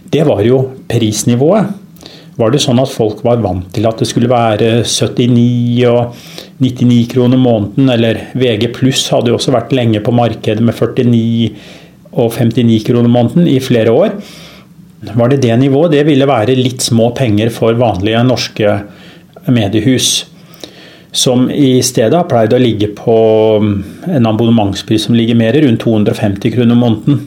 det 0.09 0.24
var 0.24 0.40
jo 0.46 0.62
prisnivået 0.88 1.77
var 2.38 2.53
det 2.55 2.61
sånn 2.62 2.79
at 2.79 2.92
folk 2.92 3.24
var 3.27 3.40
vant 3.42 3.66
til 3.74 3.87
at 3.88 3.98
det 3.98 4.07
skulle 4.07 4.31
være 4.31 4.85
79 4.87 5.88
og 5.90 6.14
99 6.62 7.01
kroner 7.11 7.40
måneden, 7.40 7.90
eller 7.90 8.20
VG 8.38 8.68
pluss 8.77 9.09
hadde 9.11 9.33
jo 9.33 9.38
også 9.38 9.55
vært 9.55 9.74
lenge 9.74 10.03
på 10.05 10.14
markedet 10.14 10.62
med 10.62 10.77
49 10.79 11.51
og 12.18 12.31
59 12.33 12.87
kroner 12.87 13.11
måneden 13.11 13.51
i 13.51 13.59
flere 13.62 13.94
år. 13.94 14.14
Var 15.14 15.31
det 15.31 15.42
det 15.42 15.59
nivået? 15.59 15.92
Det 15.94 16.07
ville 16.07 16.27
være 16.27 16.57
litt 16.59 16.83
små 16.83 17.11
penger 17.14 17.51
for 17.55 17.79
vanlige 17.79 18.22
norske 18.27 18.74
mediehus. 19.55 20.27
Som 21.14 21.46
i 21.51 21.79
stedet 21.83 22.14
har 22.14 22.27
pleid 22.31 22.55
å 22.55 22.61
ligge 22.61 22.90
på 22.94 23.16
en 23.59 24.31
abonnementspris 24.31 25.07
som 25.07 25.16
ligger 25.16 25.38
mer 25.38 25.57
rundt 25.62 25.83
250 25.83 26.55
kroner 26.55 26.79
måneden. 26.79 27.22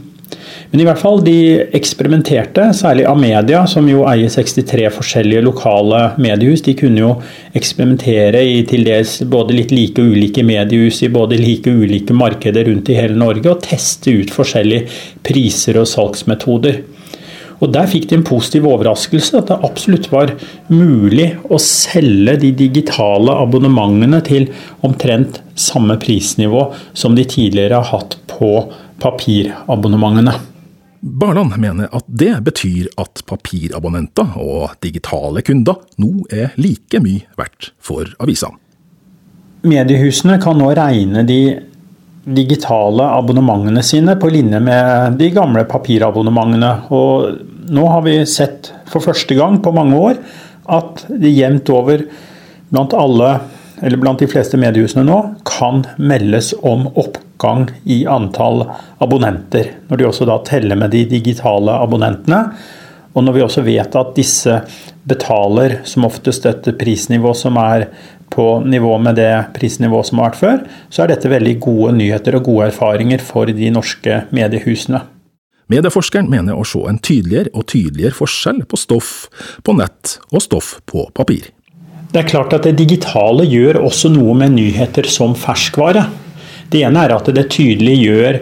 Men 0.72 0.80
i 0.80 0.86
hvert 0.88 1.02
fall, 1.02 1.18
de 1.20 1.36
eksperimenterte, 1.76 2.70
særlig 2.72 3.04
Amedia, 3.10 3.66
som 3.68 3.90
jo 3.92 4.06
eier 4.08 4.32
63 4.32 4.86
forskjellige 4.96 5.44
lokale 5.44 6.00
mediehus. 6.24 6.62
De 6.64 6.78
kunne 6.80 7.02
jo 7.02 7.10
eksperimentere 7.58 8.40
i 8.48 8.62
til 8.70 8.86
dels 8.88 9.18
både 9.28 9.58
litt 9.58 9.74
like 9.76 10.00
og 10.00 10.14
ulike 10.16 10.46
mediehus 10.48 11.02
i 11.04 11.10
både 11.12 11.36
like 11.42 11.68
og 11.68 11.84
ulike 11.84 12.16
markeder 12.16 12.70
rundt 12.70 12.88
i 12.88 12.96
hele 12.96 13.20
Norge, 13.20 13.44
og 13.52 13.66
teste 13.66 14.14
ut 14.16 14.32
forskjellige 14.32 14.88
priser 15.28 15.80
og 15.82 15.90
salgsmetoder. 15.92 16.80
Og 17.62 17.74
Der 17.76 17.90
fikk 17.92 18.08
de 18.10 18.16
en 18.18 18.24
positiv 18.26 18.70
overraskelse, 18.72 19.42
at 19.42 19.52
det 19.52 19.58
absolutt 19.68 20.08
var 20.10 20.32
mulig 20.72 21.28
å 21.52 21.60
selge 21.62 22.38
de 22.42 22.54
digitale 22.58 23.36
abonnementene 23.44 24.22
til 24.26 24.48
omtrent 24.88 25.44
samme 25.54 26.00
prisnivå 26.02 26.64
som 26.94 27.20
de 27.20 27.28
tidligere 27.28 27.84
har 27.84 27.92
hatt 27.92 28.18
på 28.32 28.54
papirabonnementene. 29.04 30.51
Barland 31.02 31.58
mener 31.58 31.90
at 31.92 32.06
det 32.06 32.36
betyr 32.46 32.92
at 33.02 33.24
papirabonnenter 33.26 34.36
og 34.38 34.76
digitale 34.86 35.42
kunder 35.42 35.80
nå 36.02 36.28
er 36.30 36.54
like 36.62 37.02
mye 37.02 37.26
verdt 37.40 37.72
for 37.82 38.06
avisene. 38.22 38.60
Mediehusene 39.66 40.38
kan 40.42 40.58
nå 40.58 40.70
regne 40.78 41.24
de 41.26 41.42
digitale 42.22 43.06
abonnementene 43.18 43.82
sine 43.86 44.14
på 44.22 44.30
linje 44.30 44.60
med 44.62 45.18
de 45.18 45.32
gamle 45.34 45.66
papirabonnementene. 45.70 46.72
Og 46.94 47.74
nå 47.74 47.88
har 47.90 48.06
vi 48.06 48.20
sett 48.30 48.70
for 48.90 49.02
første 49.02 49.38
gang 49.38 49.58
på 49.62 49.74
mange 49.74 49.98
år 49.98 50.22
at 50.72 51.06
det 51.10 51.34
jevnt 51.34 51.70
over 51.74 52.06
blant 52.72 52.94
alle, 52.96 53.32
eller 53.82 53.98
blant 53.98 54.22
de 54.22 54.30
fleste 54.30 54.60
mediehusene 54.62 55.04
nå, 55.08 55.18
kan 55.48 55.84
meldes 55.98 56.54
om 56.62 56.88
oppgang 56.94 57.68
i 57.84 58.04
antall 58.10 58.66
abonnenter. 59.02 59.74
Når 59.90 60.00
de 60.00 60.08
også 60.08 60.28
da 60.30 60.38
teller 60.48 60.80
med 60.80 60.94
de 60.94 61.04
digitale 61.10 61.76
abonnentene. 61.82 62.44
Og 63.12 63.26
når 63.26 63.36
vi 63.36 63.44
også 63.44 63.66
vet 63.66 63.96
at 64.00 64.14
disse 64.16 64.62
betaler 65.04 65.82
som 65.90 66.06
oftest 66.08 66.46
et 66.48 66.70
prisnivå 66.80 67.34
som 67.36 67.58
er 67.60 67.90
på 68.32 68.46
nivå 68.64 68.94
med 69.04 69.18
det 69.20 69.32
prisnivået 69.58 70.08
som 70.08 70.22
har 70.22 70.30
vært 70.30 70.40
før, 70.40 70.62
så 70.88 71.04
er 71.04 71.12
dette 71.12 71.32
veldig 71.32 71.58
gode 71.64 71.96
nyheter 71.98 72.38
og 72.38 72.46
gode 72.48 72.70
erfaringer 72.72 73.24
for 73.24 73.52
de 73.52 73.74
norske 73.74 74.22
mediehusene. 74.32 75.02
Medieforskeren 75.72 76.30
mener 76.32 76.58
å 76.60 76.68
se 76.68 76.82
en 76.88 77.00
tydeligere 77.00 77.52
og 77.56 77.68
tydeligere 77.72 78.16
forskjell 78.18 78.64
på 78.68 78.80
stoff 78.80 79.12
på 79.64 79.76
nett 79.80 80.18
og 80.32 80.44
stoff 80.44 80.78
på 80.90 81.08
papir. 81.16 81.52
Det 82.12 82.20
er 82.20 82.28
klart 82.28 82.54
at 82.56 82.66
det 82.68 82.76
digitale 82.76 83.46
gjør 83.48 83.80
også 83.86 84.12
noe 84.12 84.36
med 84.36 84.58
nyheter 84.58 85.08
som 85.08 85.32
ferskvare. 85.40 86.10
Det 86.72 86.84
ene 86.84 87.06
er 87.06 87.16
at 87.16 87.30
det 87.32 87.48
tydelig 87.54 87.96
gjør 88.02 88.40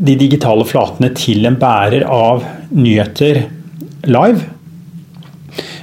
de 0.00 0.16
digitale 0.18 0.64
flatene 0.66 1.12
til 1.14 1.46
en 1.46 1.58
bærer 1.60 2.02
av 2.06 2.42
nyheter 2.74 3.44
live. 4.10 4.42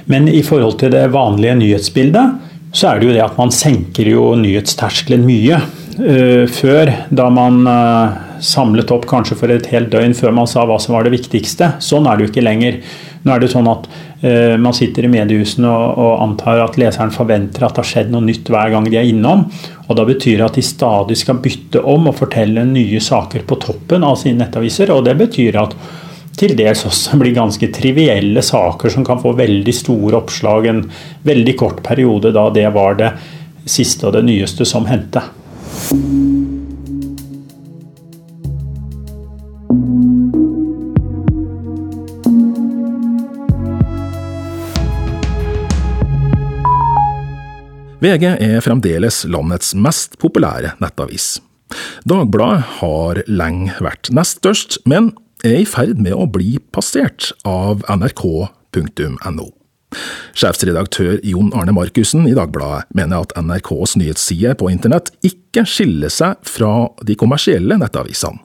Men 0.08 0.28
i 0.28 0.42
forhold 0.44 0.78
til 0.80 0.92
det 0.92 1.06
vanlige 1.12 1.56
nyhetsbildet, 1.60 2.36
så 2.72 2.90
er 2.90 3.00
det 3.00 3.08
jo 3.08 3.16
det 3.16 3.24
at 3.24 3.36
man 3.40 3.52
senker 3.52 4.08
jo 4.08 4.30
nyhetsterskelen 4.36 5.24
mye. 5.24 5.60
Eh, 5.98 6.44
før, 6.52 6.92
da 7.08 7.28
man 7.32 7.62
eh, 7.68 8.18
samlet 8.44 8.92
opp 8.94 9.08
kanskje 9.10 9.36
for 9.40 9.52
et 9.52 9.68
helt 9.72 9.90
døgn 9.92 10.16
før 10.16 10.34
man 10.36 10.48
sa 10.50 10.66
hva 10.68 10.76
som 10.80 10.96
var 10.96 11.08
det 11.08 11.16
viktigste. 11.16 11.74
Sånn 11.84 12.06
er 12.06 12.16
det 12.16 12.26
jo 12.26 12.32
ikke 12.32 12.44
lenger. 12.44 12.80
Nå 13.24 13.34
er 13.34 13.42
det 13.42 13.50
sånn 13.52 13.70
at 13.70 13.88
man 14.20 14.74
sitter 14.74 15.06
i 15.06 15.10
mediehusene 15.12 15.68
og, 15.70 15.98
og, 16.02 16.14
antar 16.24 16.64
at 16.64 16.78
leseren 16.80 17.12
forventer 17.14 17.62
at 17.62 17.76
det 17.76 17.84
har 17.84 17.86
skjedd 17.86 18.08
noe 18.10 18.24
nytt 18.26 18.50
hver 18.50 18.72
gang 18.72 18.88
de 18.90 18.98
er 18.98 19.06
innom. 19.06 19.44
Og 19.86 19.94
Da 19.94 20.02
betyr 20.08 20.40
det 20.40 20.48
at 20.48 20.58
de 20.58 20.64
stadig 20.66 21.20
skal 21.20 21.38
bytte 21.44 21.84
om 21.86 22.10
og 22.10 22.16
fortelle 22.18 22.66
nye 22.66 22.98
saker 22.98 23.46
på 23.46 23.60
toppen 23.62 24.02
av 24.02 24.18
sine 24.18 24.42
nettaviser. 24.42 24.90
Og 24.90 25.04
det 25.06 25.14
betyr 25.22 25.60
at 25.62 25.76
til 26.38 26.54
dels 26.58 26.84
også 26.86 27.18
blir 27.18 27.34
ganske 27.36 27.70
trivielle 27.74 28.42
saker 28.42 28.94
som 28.94 29.06
kan 29.06 29.22
få 29.22 29.34
veldig 29.38 29.74
store 29.74 30.20
oppslag 30.20 30.70
en 30.70 30.84
veldig 31.26 31.56
kort 31.58 31.82
periode, 31.86 32.34
da 32.34 32.48
det 32.54 32.68
var 32.74 32.98
det 33.00 33.12
siste 33.68 34.08
og 34.08 34.14
det 34.16 34.26
nyeste 34.28 34.66
som 34.68 34.86
hendte. 34.88 35.24
VG 47.98 48.24
er 48.38 48.60
fremdeles 48.62 49.24
landets 49.26 49.72
mest 49.74 50.12
populære 50.22 50.76
nettavis. 50.78 51.40
Dagbladet 52.06 52.60
har 52.78 53.18
lenge 53.26 53.74
vært 53.82 54.12
nest 54.14 54.38
størst, 54.38 54.76
men 54.86 55.10
er 55.42 55.64
i 55.64 55.66
ferd 55.66 55.98
med 55.98 56.14
å 56.14 56.28
bli 56.30 56.60
passert 56.70 57.32
av 57.42 57.82
nrk.no. 57.90 59.48
Sjefsredaktør 60.38 61.18
Jon 61.26 61.50
Arne 61.58 61.74
Markussen 61.74 62.28
i 62.30 62.36
Dagbladet 62.38 62.86
mener 62.94 63.26
at 63.26 63.34
NRKs 63.34 63.96
nyhetsside 63.98 64.54
på 64.60 64.70
internett 64.70 65.10
ikke 65.26 65.66
skiller 65.66 66.12
seg 66.12 66.38
fra 66.46 66.92
de 67.02 67.18
kommersielle 67.18 67.80
nettavisene. 67.82 68.44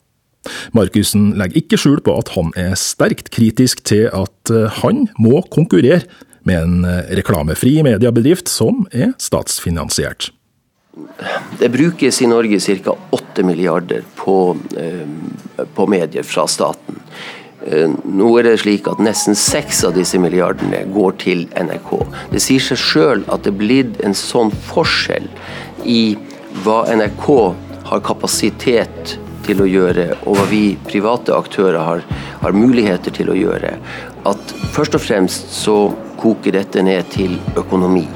Markussen 0.73 1.35
legger 1.37 1.61
ikke 1.61 1.77
skjul 1.79 2.01
på 2.03 2.17
at 2.19 2.33
han 2.33 2.49
er 2.59 2.73
sterkt 2.79 3.29
kritisk 3.31 3.85
til 3.85 4.09
at 4.09 4.57
han 4.81 5.05
må 5.21 5.45
konkurrere 5.53 6.01
med 6.47 6.61
en 6.61 6.85
eh, 6.85 7.03
reklamefri 7.19 7.77
mediebedrift 7.85 8.51
som 8.51 8.85
er 8.91 9.13
statsfinansiert. 9.21 10.31
Det 11.59 11.69
brukes 11.69 12.21
i 12.21 12.27
Norge 12.27 12.59
ca. 12.59 12.95
8 13.09 13.43
milliarder 13.43 14.03
på, 14.15 14.57
eh, 14.77 15.65
på, 15.75 15.87
medier 15.87 16.23
fra 16.23 16.47
staten. 16.47 16.99
Eh, 17.65 17.89
nå 18.05 18.29
er 18.39 18.43
det 18.43 18.59
slik 18.61 18.87
at 18.91 19.01
nesten 19.01 19.35
seks 19.35 19.83
av 19.87 19.95
disse 19.97 20.19
milliardene 20.21 20.83
går 20.93 21.17
til 21.23 21.47
NRK. 21.57 21.95
Det 22.31 22.43
sier 22.43 22.61
seg 22.61 22.81
sjøl 22.81 23.25
at 23.27 23.45
det 23.45 23.55
er 23.55 23.59
blitt 23.63 23.99
en 24.05 24.13
sånn 24.13 24.53
forskjell 24.69 25.25
i 25.89 26.15
hva 26.63 26.83
NRK 26.93 27.27
har 27.89 28.05
kapasitet 28.05 29.17
til 29.43 29.63
å 29.63 29.67
gjøre, 29.67 30.11
og 30.23 30.37
hva 30.37 30.45
vi 30.47 30.63
private 30.87 31.33
aktører 31.35 31.81
har, 31.81 32.03
har 32.43 32.55
muligheter 32.55 33.11
til 33.15 33.31
å 33.33 33.37
gjøre, 33.37 33.75
at 34.29 34.53
først 34.75 34.95
og 34.95 35.03
fremst 35.03 35.51
så 35.57 35.77
koker 36.23 36.55
dette 36.57 36.83
ned 36.85 37.11
til 37.13 37.37
økonomi. 37.59 38.07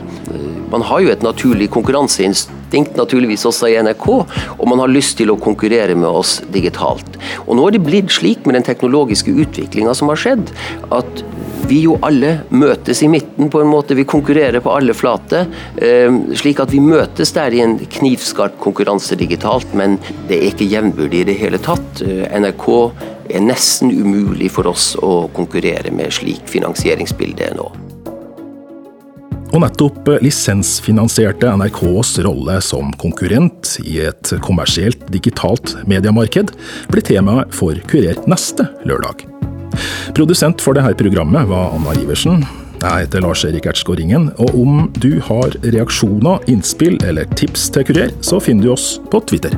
Man 0.71 0.83
har 0.83 0.99
jo 0.99 1.11
et 1.13 1.23
naturlig 1.23 1.69
konkurranseinstinkt 1.71 2.97
naturligvis 2.99 3.45
også 3.47 3.69
i 3.71 3.77
NRK, 3.79 4.07
og 4.57 4.65
man 4.67 4.81
har 4.83 4.91
lyst 4.91 5.15
til 5.21 5.31
å 5.31 5.39
konkurrere 5.39 5.95
med 5.95 6.09
oss 6.09 6.41
digitalt. 6.51 7.15
Og 7.45 7.55
Nå 7.55 7.67
er 7.67 7.77
det 7.77 7.85
blitt 7.85 8.11
slik 8.11 8.43
med 8.45 8.57
den 8.57 8.67
teknologiske 8.67 9.31
utviklinga 9.31 9.95
som 9.95 10.11
har 10.11 10.19
skjedd, 10.19 10.51
at 10.91 11.23
vi 11.67 11.81
jo 11.85 11.95
alle 12.05 12.41
møtes 12.51 13.01
i 13.03 13.09
midten 13.11 13.49
på 13.51 13.61
en 13.63 13.71
måte. 13.71 13.95
Vi 13.95 14.07
konkurrerer 14.07 14.63
på 14.63 14.71
alle 14.75 14.95
flater. 14.95 15.47
Eh, 15.75 16.11
slik 16.39 16.61
at 16.63 16.71
vi 16.71 16.83
møtes 16.83 17.33
der 17.35 17.55
i 17.55 17.63
en 17.63 17.75
knivskarp 17.79 18.59
konkurranse 18.63 19.17
digitalt, 19.19 19.71
men 19.75 19.97
det 20.29 20.37
er 20.37 20.47
ikke 20.51 20.69
jevnbyrdig 20.69 21.23
i 21.23 21.27
det 21.31 21.39
hele 21.41 21.63
tatt. 21.63 22.03
Eh, 22.03 22.27
NRK 22.39 22.69
er 23.31 23.43
nesten 23.43 23.91
umulig 23.91 24.51
for 24.51 24.71
oss 24.71 24.93
å 24.99 25.27
konkurrere 25.35 25.91
med 25.95 26.15
slik 26.15 26.47
finansieringsbilde 26.51 27.53
nå. 27.59 27.86
Og 29.55 29.61
nettopp 29.63 30.09
lisensfinansierte 30.23 31.49
NRKs 31.55 32.17
rolle 32.25 32.57
som 32.63 32.91
konkurrent 32.99 33.77
i 33.85 34.01
et 34.09 34.33
kommersielt 34.43 35.07
digitalt 35.13 35.77
mediemarked 35.87 36.51
blir 36.91 37.05
temaet 37.07 37.55
for 37.55 37.79
Kurer 37.87 38.19
neste 38.27 38.67
lørdag. 38.87 39.23
Produsent 40.17 40.63
for 40.63 40.77
dette 40.77 40.97
programmet 40.99 41.47
var 41.47 41.75
Anna 41.77 41.95
Iversen. 42.01 42.43
Jeg 42.77 43.07
heter 43.07 43.23
Lars-Erik 43.25 43.65
Ertsgaard 43.71 44.01
Ringen, 44.01 44.29
og 44.37 44.53
om 44.53 44.83
du 45.01 45.17
har 45.31 45.55
reaksjoner, 45.63 46.43
innspill 46.51 46.99
eller 47.07 47.25
tips 47.39 47.71
til 47.73 47.87
Kurer, 47.87 48.13
så 48.21 48.41
finner 48.43 48.67
du 48.67 48.75
oss 48.75 48.97
på 49.09 49.23
Twitter. 49.31 49.55